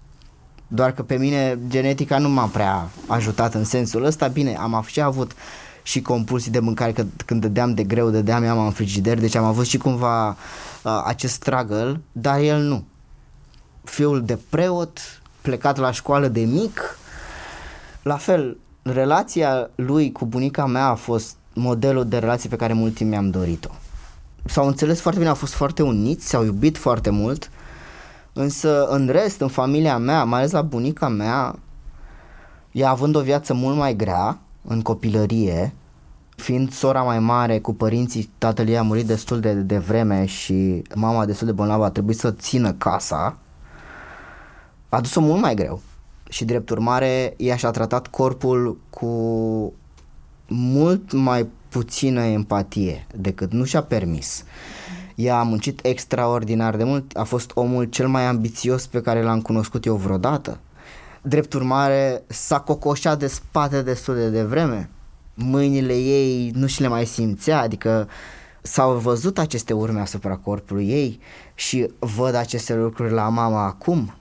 [0.73, 4.27] Doar că pe mine genetica nu m-a prea ajutat în sensul ăsta.
[4.27, 5.33] Bine, am și avut
[5.83, 9.45] și compulsii de mâncare, că când dădeam de greu, dădeam eu în frigider, deci am
[9.45, 12.85] avut și cumva uh, acest struggle, dar el nu.
[13.85, 14.99] Fiul de preot,
[15.41, 16.99] plecat la școală de mic,
[18.03, 22.95] la fel, relația lui cu bunica mea a fost modelul de relație pe care mult
[22.95, 23.71] timp mi-am dorit-o.
[24.45, 27.51] S-au înțeles foarte bine, au fost foarte uniți, s-au iubit foarte mult
[28.41, 31.59] Însă, în rest, în familia mea, mai ales la bunica mea,
[32.73, 35.75] ea având o viață mult mai grea în copilărie,
[36.37, 40.83] fiind sora mai mare cu părinții, tatăl ei a murit destul de, de vreme și
[40.95, 43.37] mama destul de bolnavă a trebuit să țină casa,
[44.89, 45.81] a dus-o mult mai greu.
[46.29, 49.07] Și drept urmare, ea și-a tratat corpul cu
[50.47, 54.45] mult mai puțină empatie decât nu și-a permis.
[55.21, 59.41] Ea a muncit extraordinar de mult, a fost omul cel mai ambițios pe care l-am
[59.41, 60.59] cunoscut eu vreodată.
[61.23, 64.91] Drept urmare, s-a cocoșat de spate destul de devreme.
[65.35, 68.09] Mâinile ei nu și le mai simțea, adică
[68.63, 71.21] s-au văzut aceste urme asupra corpului ei
[71.55, 74.15] și văd aceste lucruri la mama acum.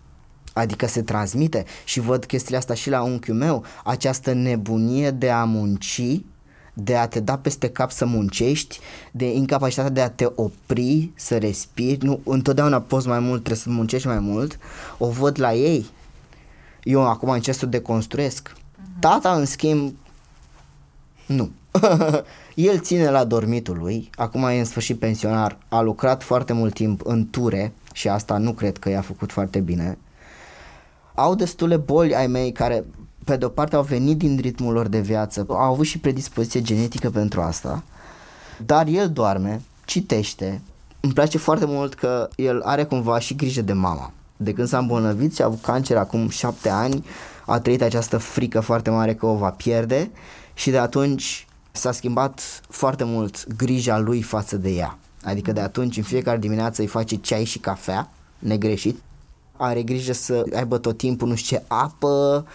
[0.54, 5.44] Adică se transmite și văd chestiile asta și la unchiul meu, această nebunie de a
[5.44, 6.02] munci
[6.84, 8.80] de a te da peste cap să muncești,
[9.12, 13.70] de incapacitatea de a te opri, să respiri, nu, întotdeauna poți mai mult, trebuie să
[13.70, 14.60] muncești mai mult,
[14.98, 15.86] o văd la ei.
[16.84, 18.50] Eu acum încerc să deconstruiesc.
[18.50, 19.00] Uh-huh.
[19.00, 19.94] Tata, în schimb,
[21.26, 21.52] nu.
[22.56, 27.02] El ține la dormitul lui, acum e în sfârșit pensionar, a lucrat foarte mult timp
[27.06, 29.98] în ture și asta nu cred că i-a făcut foarte bine.
[31.16, 32.86] Au destule boli ai mei care
[33.30, 36.62] pe de o parte au venit din ritmul lor de viață, au avut și predispoziție
[36.62, 37.84] genetică pentru asta,
[38.66, 40.62] dar el doarme, citește,
[41.00, 44.12] îmi place foarte mult că el are cumva și grijă de mama.
[44.38, 47.06] De când s-a îmbolnăvit și a avut cancer acum șapte ani,
[47.46, 50.12] a trăit această frică foarte mare că o va pierde
[50.54, 54.98] și de atunci s-a schimbat foarte mult grija lui față de ea.
[55.24, 59.00] Adică de atunci în fiecare dimineață îi face ceai și cafea, negreșit.
[59.58, 62.46] Are grijă să aibă tot timpul nu știu ce apă,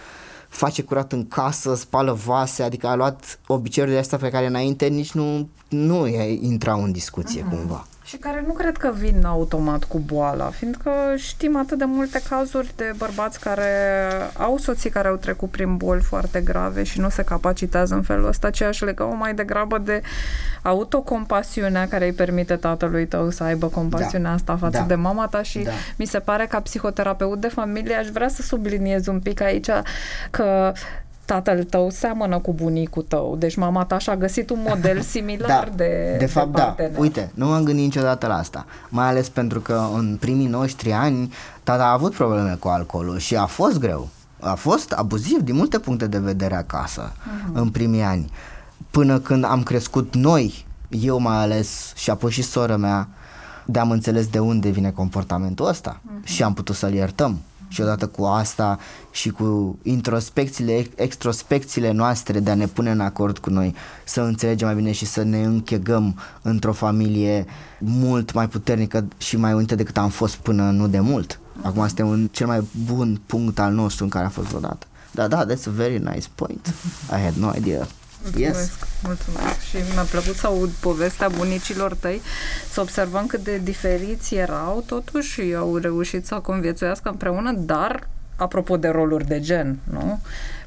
[0.55, 4.87] face curat în casă, spală vase, adică a luat obiceiuri de astea pe care înainte
[4.87, 6.07] nici nu, nu
[6.41, 7.49] intrau în discuție uh-huh.
[7.49, 7.85] cumva.
[8.05, 12.71] Și care nu cred că vin automat cu boala, fiindcă știm atât de multe cazuri
[12.75, 13.69] de bărbați care
[14.37, 18.27] au soții care au trecut prin boli foarte grave și nu se capacitează în felul
[18.27, 20.01] ăsta, ceea ce legă mai degrabă de
[20.61, 24.35] autocompasiunea care îi permite tatălui tău să aibă compasiunea da.
[24.35, 24.83] asta față da.
[24.83, 25.71] de mama ta și da.
[25.95, 29.69] mi se pare ca psihoterapeut de familie aș vrea să subliniez un pic aici
[30.29, 30.73] că
[31.25, 35.75] tatăl tău seamănă cu bunicul tău, deci mama ta și-a găsit un model similar da,
[35.75, 36.99] de De fapt, de da.
[36.99, 41.33] Uite, nu m-am gândit niciodată la asta, mai ales pentru că în primii noștri ani
[41.63, 44.07] tata a avut probleme cu alcoolul și a fost greu.
[44.39, 47.53] A fost abuziv din multe puncte de vedere acasă uh-huh.
[47.53, 48.31] în primii ani.
[48.91, 53.07] Până când am crescut noi, eu mai ales și apoi și sora mea,
[53.65, 56.23] de am înțeles de unde vine comportamentul ăsta uh-huh.
[56.23, 57.39] și am putut să-l iertăm
[57.75, 58.79] și odată cu asta
[59.11, 64.67] și cu introspecțiile, extrospecțiile noastre de a ne pune în acord cu noi, să înțelegem
[64.67, 67.45] mai bine și să ne închegăm într-o familie
[67.79, 71.39] mult mai puternică și mai unită decât am fost până nu de mult.
[71.61, 74.87] Acum este un cel mai bun punct al nostru în care a fost vreodată.
[75.11, 76.73] Da, da, that's a very nice point.
[77.09, 77.87] I had no idea.
[78.25, 78.87] Mulțumesc, yes.
[79.03, 79.59] mulțumesc.
[79.59, 82.21] Și mi-a plăcut să aud povestea bunicilor tăi,
[82.71, 88.87] să observăm cât de diferiți erau, totuși au reușit să conviețuiască împreună, dar apropo de
[88.87, 90.19] roluri de gen, nu?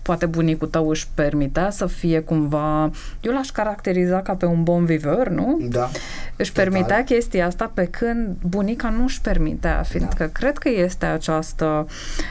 [0.08, 2.90] poate bunicul tău își permitea să fie cumva,
[3.20, 5.58] eu l-aș caracteriza ca pe un bon viveur, nu?
[5.60, 5.90] Da.
[6.36, 6.70] Își total.
[6.70, 10.30] permitea chestia asta pe când bunica nu își permitea, fiindcă da.
[10.32, 11.86] cred că este această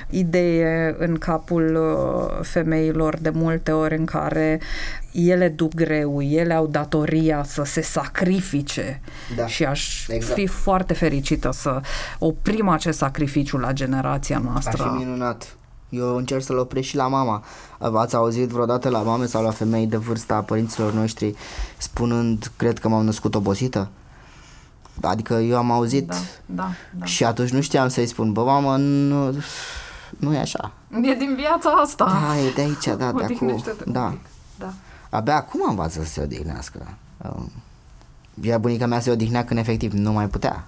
[0.09, 4.59] idee în capul uh, femeilor de multe ori în care
[5.19, 9.01] ele duc greu, ele au datoria să se sacrifice
[9.35, 10.33] da, și aș exact.
[10.33, 11.81] fi foarte fericită să
[12.19, 14.83] oprim acest sacrificiu la generația noastră.
[14.83, 15.55] Ar fi minunat.
[15.89, 17.43] Eu încerc să-l opresc și la mama.
[17.77, 21.35] Ați auzit vreodată la mame sau la femei de vârsta a părinților noștri
[21.77, 23.89] spunând, cred că m-am născut obosită?
[25.01, 26.15] Adică eu am auzit da,
[26.45, 27.05] da, da.
[27.05, 29.43] și atunci nu știam să-i spun, bă, mamă, nu,
[30.17, 30.71] nu e așa.
[31.01, 32.05] E din viața asta.
[32.05, 33.63] Da, e de aici, da, de acum.
[33.85, 34.13] Da.
[34.55, 34.73] da.
[35.17, 36.87] Abia acum învață să se odihnească.
[37.17, 37.51] Um,
[38.41, 40.67] ea bunica mea se odihnea când efectiv nu mai putea.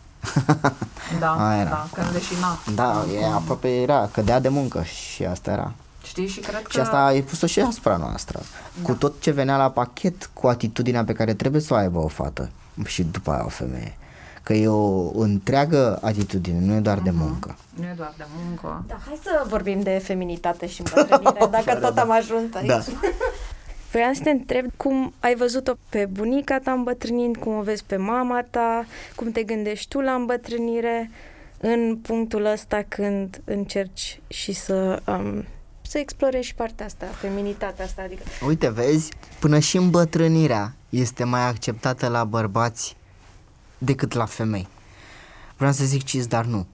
[1.20, 1.70] da, era.
[1.70, 2.60] da, când leșina.
[2.76, 5.72] Da, e aproape era, cădea de muncă și asta era.
[6.04, 6.72] Știi, și cred că...
[6.72, 8.40] Și asta ai pus-o și asupra noastră.
[8.40, 8.88] Da.
[8.88, 12.08] Cu tot ce venea la pachet, cu atitudinea pe care trebuie să o aibă o
[12.08, 12.50] fată
[12.86, 13.98] și după aia o femeie.
[14.44, 17.04] Că e o întreagă atitudine, nu e doar uh-huh.
[17.04, 17.20] de mhm.
[17.20, 17.56] muncă.
[17.74, 18.84] Nu e doar de muncă.
[18.88, 22.68] Da, hai să vorbim de feminitate și îmbătrânire, dacă tot am ajuns aici.
[22.68, 22.82] Da.
[23.92, 27.96] Vreau să te întreb cum ai văzut-o pe bunica ta îmbătrânind, cum o vezi pe
[27.96, 28.86] mama ta,
[29.16, 31.12] cum te gândești tu la îmbătrânire
[31.58, 35.46] în punctul ăsta când încerci și să, um,
[35.82, 38.02] să explorezi și partea asta, feminitatea asta.
[38.02, 38.24] Adică...
[38.48, 42.96] Uite, vezi, până și îmbătrânirea este mai acceptată la bărbați
[43.78, 44.68] decât la femei.
[45.58, 46.68] Vreau să zic cis, dar nu.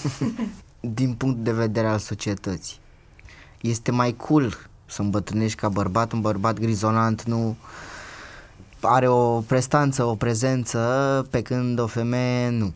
[0.80, 2.76] Din punct de vedere al societății.
[3.60, 7.56] Este mai cool să îmbătrânești ca bărbat, un bărbat grizonant nu
[8.80, 12.72] are o prestanță, o prezență, pe când o femeie nu.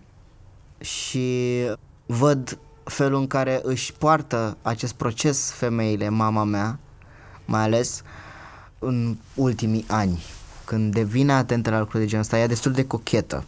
[0.81, 1.61] Și
[2.07, 6.79] văd felul în care își poartă acest proces femeile, mama mea,
[7.45, 8.03] mai ales
[8.79, 10.23] în ultimii ani,
[10.65, 13.45] când devine atentă la lucruri de genul ăsta, ea destul de cochetă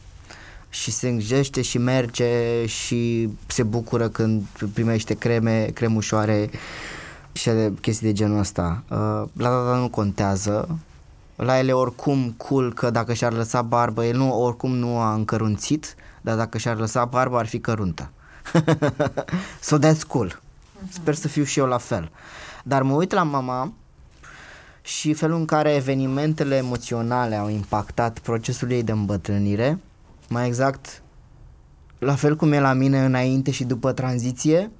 [0.75, 4.43] și se îngrijește și merge și se bucură când
[4.73, 6.51] primește creme, cremușoare
[7.35, 8.82] și de chestii de genul ăsta.
[8.91, 8.99] Uh,
[9.32, 10.78] la tata nu contează,
[11.37, 15.95] la ele oricum cool că dacă și-ar lăsa barbă, el nu, oricum nu a încărunțit,
[16.20, 18.11] dar dacă și-ar lăsa barbă ar fi căruntă.
[19.61, 20.41] so that's cool.
[20.89, 22.11] Sper să fiu și eu la fel.
[22.64, 23.72] Dar mă uit la mama
[24.82, 29.78] și felul în care evenimentele emoționale au impactat procesul ei de îmbătrânire,
[30.28, 31.03] mai exact
[31.99, 34.70] la fel cum e la mine înainte și după tranziție,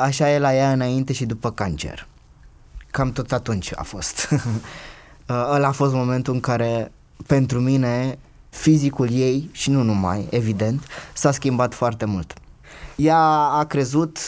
[0.00, 2.06] așa e la ea înainte și după cancer.
[2.90, 4.28] Cam tot atunci a fost.
[5.54, 6.92] ăla a fost momentul în care
[7.26, 12.32] pentru mine fizicul ei și nu numai, evident, s-a schimbat foarte mult.
[12.96, 14.18] Ea a crezut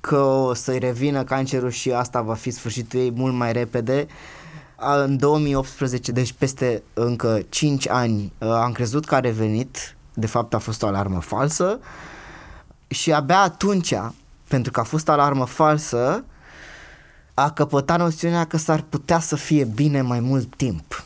[0.00, 4.06] că o să-i revină cancerul și asta va fi sfârșitul ei mult mai repede.
[4.76, 10.58] În 2018, deci peste încă 5 ani, am crezut că a revenit, de fapt a
[10.58, 11.78] fost o alarmă falsă
[12.86, 13.94] și abia atunci,
[14.48, 16.24] pentru că a fost alarmă falsă,
[17.34, 21.04] a căpătat noțiunea că s-ar putea să fie bine mai mult timp.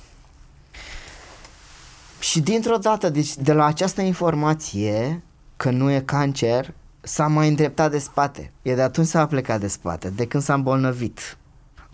[2.18, 5.22] Și dintr-o dată, deci de la această informație
[5.56, 8.52] că nu e cancer, s-a mai îndreptat de spate.
[8.62, 11.36] E de atunci s-a plecat de spate, de când s-a îmbolnăvit.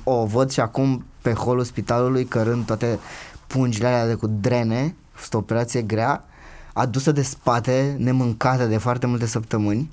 [0.04, 2.98] O văd și acum pe holul spitalului cărând toate
[3.46, 6.24] pungile alea de cu drene, fost o operație grea,
[6.72, 9.90] adusă de spate, nemâncată de foarte multe săptămâni.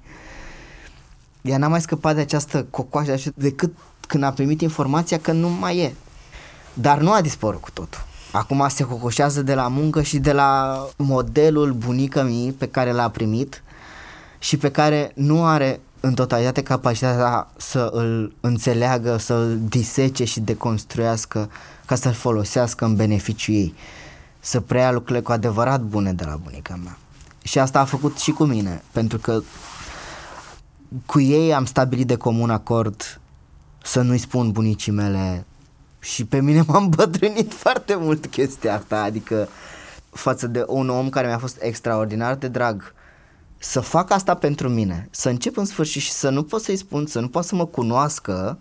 [1.42, 3.74] Ea n-a mai scăpat de această cocoașă decât
[4.08, 5.94] când a primit informația că nu mai e.
[6.74, 8.00] Dar nu a dispărut cu totul.
[8.32, 13.10] Acum se cocoșează de la muncă și de la modelul bunică mii pe care l-a
[13.10, 13.64] primit
[14.40, 20.40] și pe care nu are în totalitate capacitatea să îl înțeleagă, să îl disece și
[20.40, 21.50] deconstruiască
[21.86, 23.76] ca să-l folosească în beneficiul ei.
[24.40, 26.98] Să preia lucrurile cu adevărat bune de la bunica mea.
[27.44, 29.42] Și asta a făcut și cu mine, pentru că
[31.06, 33.22] cu ei am stabilit de comun acord
[33.84, 35.46] să nu-i spun bunicii mele
[36.00, 39.48] și pe mine m-am bătrânit foarte mult chestia asta, adică
[40.10, 42.94] față de un om care mi-a fost extraordinar de drag
[43.58, 47.06] să fac asta pentru mine, să încep în sfârșit și să nu pot să-i spun,
[47.06, 48.60] să nu pot să mă cunoască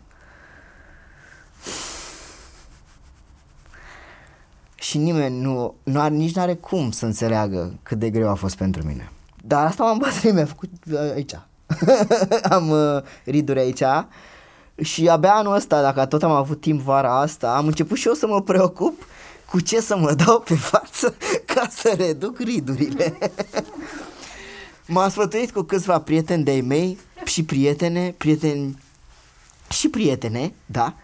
[4.74, 8.34] și nimeni nu, nu are, nici nu are cum să înțeleagă cât de greu a
[8.34, 9.10] fost pentru mine.
[9.44, 11.34] Dar asta m-am bătrânit, mi-a făcut uh, aici.
[12.56, 13.82] am uh, riduri aici
[14.82, 18.14] și abia anul ăsta, dacă tot am avut timp vara asta, am început și eu
[18.14, 19.06] să mă preocup
[19.50, 21.14] cu ce să mă dau pe față
[21.54, 23.18] ca să reduc ridurile.
[24.86, 28.78] M-am sfătuit cu câțiva prieteni de-ai mei și prietene, prieteni
[29.68, 30.94] și prietene, da.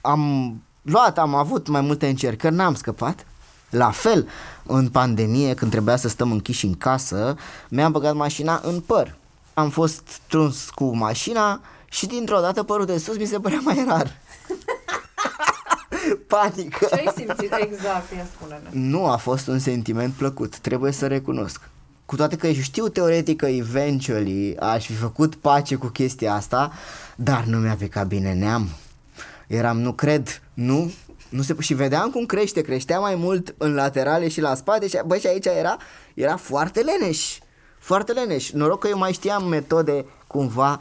[0.00, 3.26] Am luat, am avut mai multe încercări, n-am scăpat.
[3.70, 4.28] La fel,
[4.66, 7.36] în pandemie, când trebuia să stăm închiși în casă,
[7.68, 9.16] mi-am băgat mașina în păr.
[9.54, 13.84] Am fost truns cu mașina și dintr-o dată părul de sus mi se părea mai
[13.88, 14.20] rar.
[16.26, 16.86] Panică.
[16.90, 18.12] Ce ai simțit exact?
[18.16, 18.68] Ia spune-ne.
[18.72, 21.60] Nu a fost un sentiment plăcut, trebuie să recunosc.
[22.06, 26.72] Cu toate că știu teoretic că eventually aș fi făcut pace cu chestia asta,
[27.16, 28.68] dar nu mi-a picat bine neam.
[29.46, 30.92] Eram, nu cred, nu,
[31.28, 34.98] nu se, și vedeam cum crește, creștea mai mult în laterale și la spate și,
[35.06, 35.76] bă, și aici era,
[36.14, 37.38] era foarte leneș,
[37.82, 38.50] foarte leneș.
[38.50, 40.80] Noroc că eu mai știam metode cumva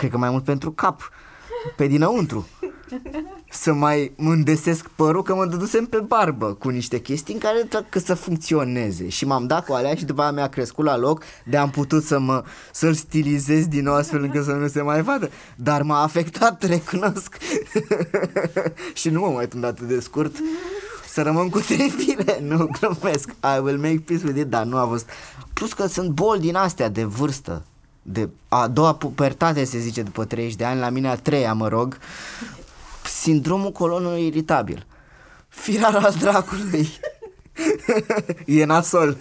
[0.00, 1.10] cred că mai mult pentru cap,
[1.76, 2.46] pe dinăuntru.
[3.50, 7.98] Să mai mândesesc părul că mă dădusem pe barbă cu niște chestii în care că
[7.98, 11.56] să funcționeze și m-am dat cu alea și după aia mi-a crescut la loc de
[11.56, 15.30] am putut să mă, să-l stilizez din nou astfel încât să nu se mai vadă
[15.56, 17.36] dar m-a afectat, recunosc
[19.00, 20.36] și nu mă mai tund atât de scurt
[21.12, 24.76] să rămân cu trei fire, nu glumesc I will make peace with it, dar nu
[24.76, 25.08] a fost
[25.52, 27.62] plus că sunt boli din astea de vârstă
[28.02, 31.68] de a doua pubertate, se zice, după 30 de ani, la mine a treia, mă
[31.68, 31.98] rog,
[33.04, 34.86] sindromul colonului iritabil.
[35.48, 36.88] Firar al dracului.
[38.46, 39.16] e nasol.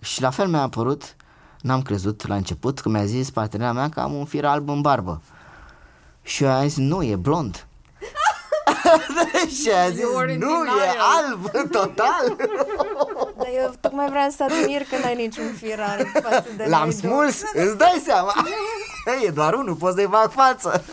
[0.00, 1.16] și la fel mi-a apărut,
[1.60, 4.80] n-am crezut la început, că mi-a zis partenera mea că am un fir alb în
[4.80, 5.22] barbă.
[6.22, 7.66] Și eu am zis, nu, e blond.
[9.60, 10.04] Și a zis,
[10.38, 12.36] nu, e alb, total.
[13.38, 17.76] Dar eu tocmai vreau să admir că n-ai niciun firar față de L-am smuls, îți
[17.76, 18.32] dai seama.
[19.26, 20.84] e doar unul, poți să-i fac față.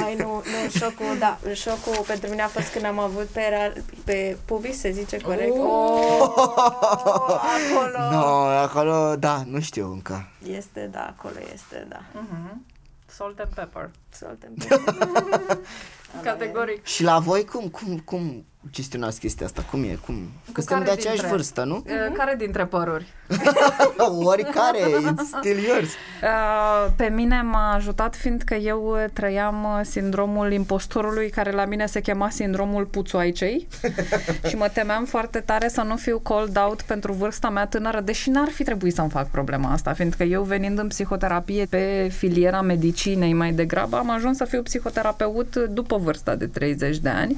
[0.00, 3.72] Mai nu, nu, șocul, da, șocul pentru mine a fost când am avut pe,
[4.04, 5.52] pe pubis, se zice corect?
[5.56, 8.10] Oh, oh acolo.
[8.16, 10.28] No, acolo, da, nu știu încă.
[10.50, 11.98] Este, da, acolo este, da.
[11.98, 12.75] Uh-huh.
[13.16, 13.90] Salt and pepper.
[14.12, 15.62] Salt and pepper.
[16.22, 16.84] Categoric.
[16.84, 19.62] Și la voi cum, cum, cum gestionați chestia asta?
[19.70, 19.98] Cum e?
[20.04, 20.14] Cum?
[20.52, 21.76] Că suntem de aceeași dintre, vârstă, nu?
[21.76, 23.06] Uh, care dintre păruri?
[24.24, 25.88] Oricare, it's still yours.
[26.22, 32.00] Uh, pe mine m-a ajutat fiindcă eu trăiam uh, sindromul impostorului care la mine se
[32.00, 33.68] chema sindromul puțoaicei
[34.48, 38.30] și mă temeam foarte tare să nu fiu called out pentru vârsta mea tânără, deși
[38.30, 43.32] n-ar fi trebuit să-mi fac problema asta, fiindcă eu venind în psihoterapie pe filiera medicinei
[43.32, 47.36] mai degrabă, am ajuns să fiu psihoterapeut după vârsta de 30 de ani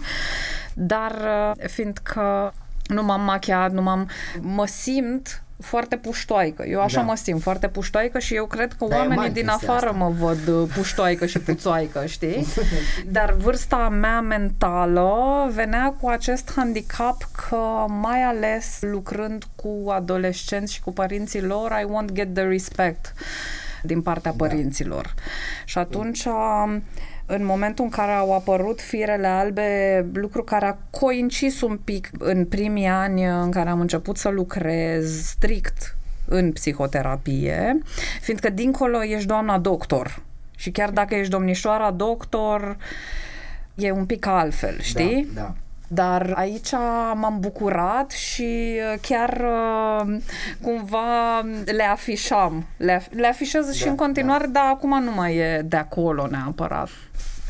[0.79, 2.55] dar uh, fiindcă
[2.87, 4.09] nu m-am machiat, nu m-am...
[4.41, 6.65] mă simt foarte puștoaică.
[6.67, 7.07] Eu așa Da.
[7.07, 9.87] mă simt, foarte puștoaică și eu cred că Da, e oamenii mai din chestia afară
[9.87, 9.99] asta.
[9.99, 12.47] mă văd uh, puștoaică și puțoaică, știi?
[13.07, 15.13] Dar vârsta mea mentală
[15.55, 21.85] venea cu acest handicap că mai ales lucrând cu adolescenți și cu părinții lor, I
[21.85, 23.13] won't get the respect
[23.83, 25.15] din partea părinților.
[25.65, 26.83] Și atunci um,
[27.31, 32.45] în momentul în care au apărut firele albe, lucru care a coincis un pic în
[32.47, 37.83] primii ani în care am început să lucrez strict în psihoterapie,
[38.21, 40.23] fiindcă dincolo ești doamna doctor.
[40.57, 42.77] Și chiar dacă ești domnișoara doctor,
[43.75, 45.29] e un pic altfel, știi?
[45.35, 45.55] Da, da.
[45.91, 46.73] Dar aici
[47.15, 48.43] m-am bucurat și
[48.93, 50.17] uh, chiar uh,
[50.61, 52.67] cumva le afișam.
[52.77, 56.27] Le, af- le afișez și Da, în continuare, dar acum nu mai e de acolo
[56.31, 56.89] neapărat.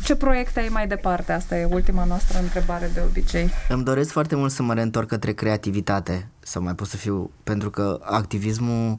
[0.03, 1.33] Ce proiecte ai mai departe?
[1.33, 3.51] Asta e ultima noastră întrebare de obicei.
[3.69, 7.71] Îmi doresc foarte mult să mă reîntorc către creativitate, să mai pot să fiu, pentru
[7.71, 8.99] că activismul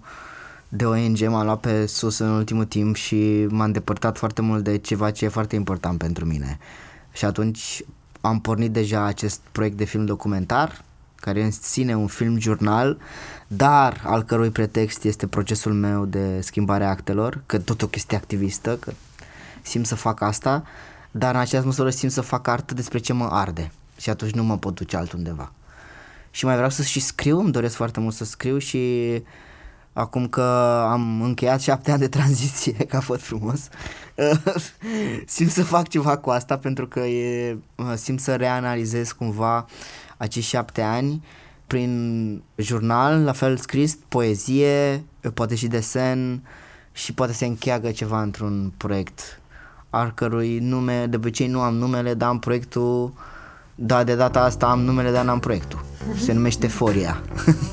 [0.69, 4.77] de ONG m-a luat pe sus în ultimul timp și m-a îndepărtat foarte mult de
[4.77, 6.57] ceva ce e foarte important pentru mine.
[7.11, 7.83] Și atunci
[8.21, 10.81] am pornit deja acest proiect de film documentar,
[11.15, 12.97] care e în sine un film jurnal,
[13.47, 18.17] dar al cărui pretext este procesul meu de schimbare a actelor, că tot o chestie
[18.17, 18.91] activistă, că
[19.61, 20.63] simt să fac asta,
[21.11, 24.43] dar în aceeași măsură simt să fac artă despre ce mă arde și atunci nu
[24.43, 25.51] mă pot duce altundeva.
[26.31, 29.23] Și mai vreau să și scriu, îmi doresc foarte mult să scriu și
[29.93, 30.41] acum că
[30.89, 33.67] am încheiat șapte ani de tranziție, că a fost frumos,
[35.25, 37.57] simt să fac ceva cu asta pentru că e,
[37.95, 39.65] simt să reanalizez cumva
[40.17, 41.23] acești șapte ani
[41.67, 46.41] prin jurnal, la fel scris, poezie, poate și desen
[46.91, 49.39] și poate se încheagă ceva într-un proiect
[49.89, 53.13] al cărui nume, de obicei nu am numele, dar am proiectul,
[53.75, 55.83] da, de data asta am numele, dar n-am proiectul.
[56.17, 57.21] Se numește Foria.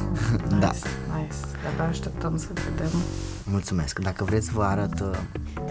[0.61, 0.71] da.
[1.17, 1.37] Nice.
[1.63, 2.91] De-abia așteptăm să vedem.
[3.51, 3.99] Mulțumesc.
[3.99, 5.11] Dacă vreți, vă arăt uh,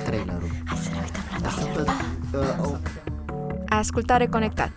[0.04, 0.50] trailerul.
[0.66, 1.88] Hai să ne uităm la trailer.
[2.34, 2.78] Uh, uh,
[3.70, 4.72] Ai ascultat Reconectat,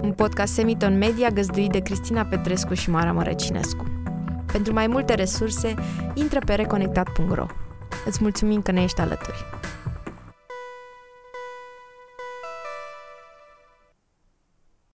[0.00, 3.84] un podcast Semiton Media găzduit de Cristina Petrescu și Mara Mărăcinescu.
[4.52, 5.74] Pentru mai multe resurse,
[6.14, 7.46] intră pe reconectat.ro.
[8.06, 9.44] Îți mulțumim că ne ești alături.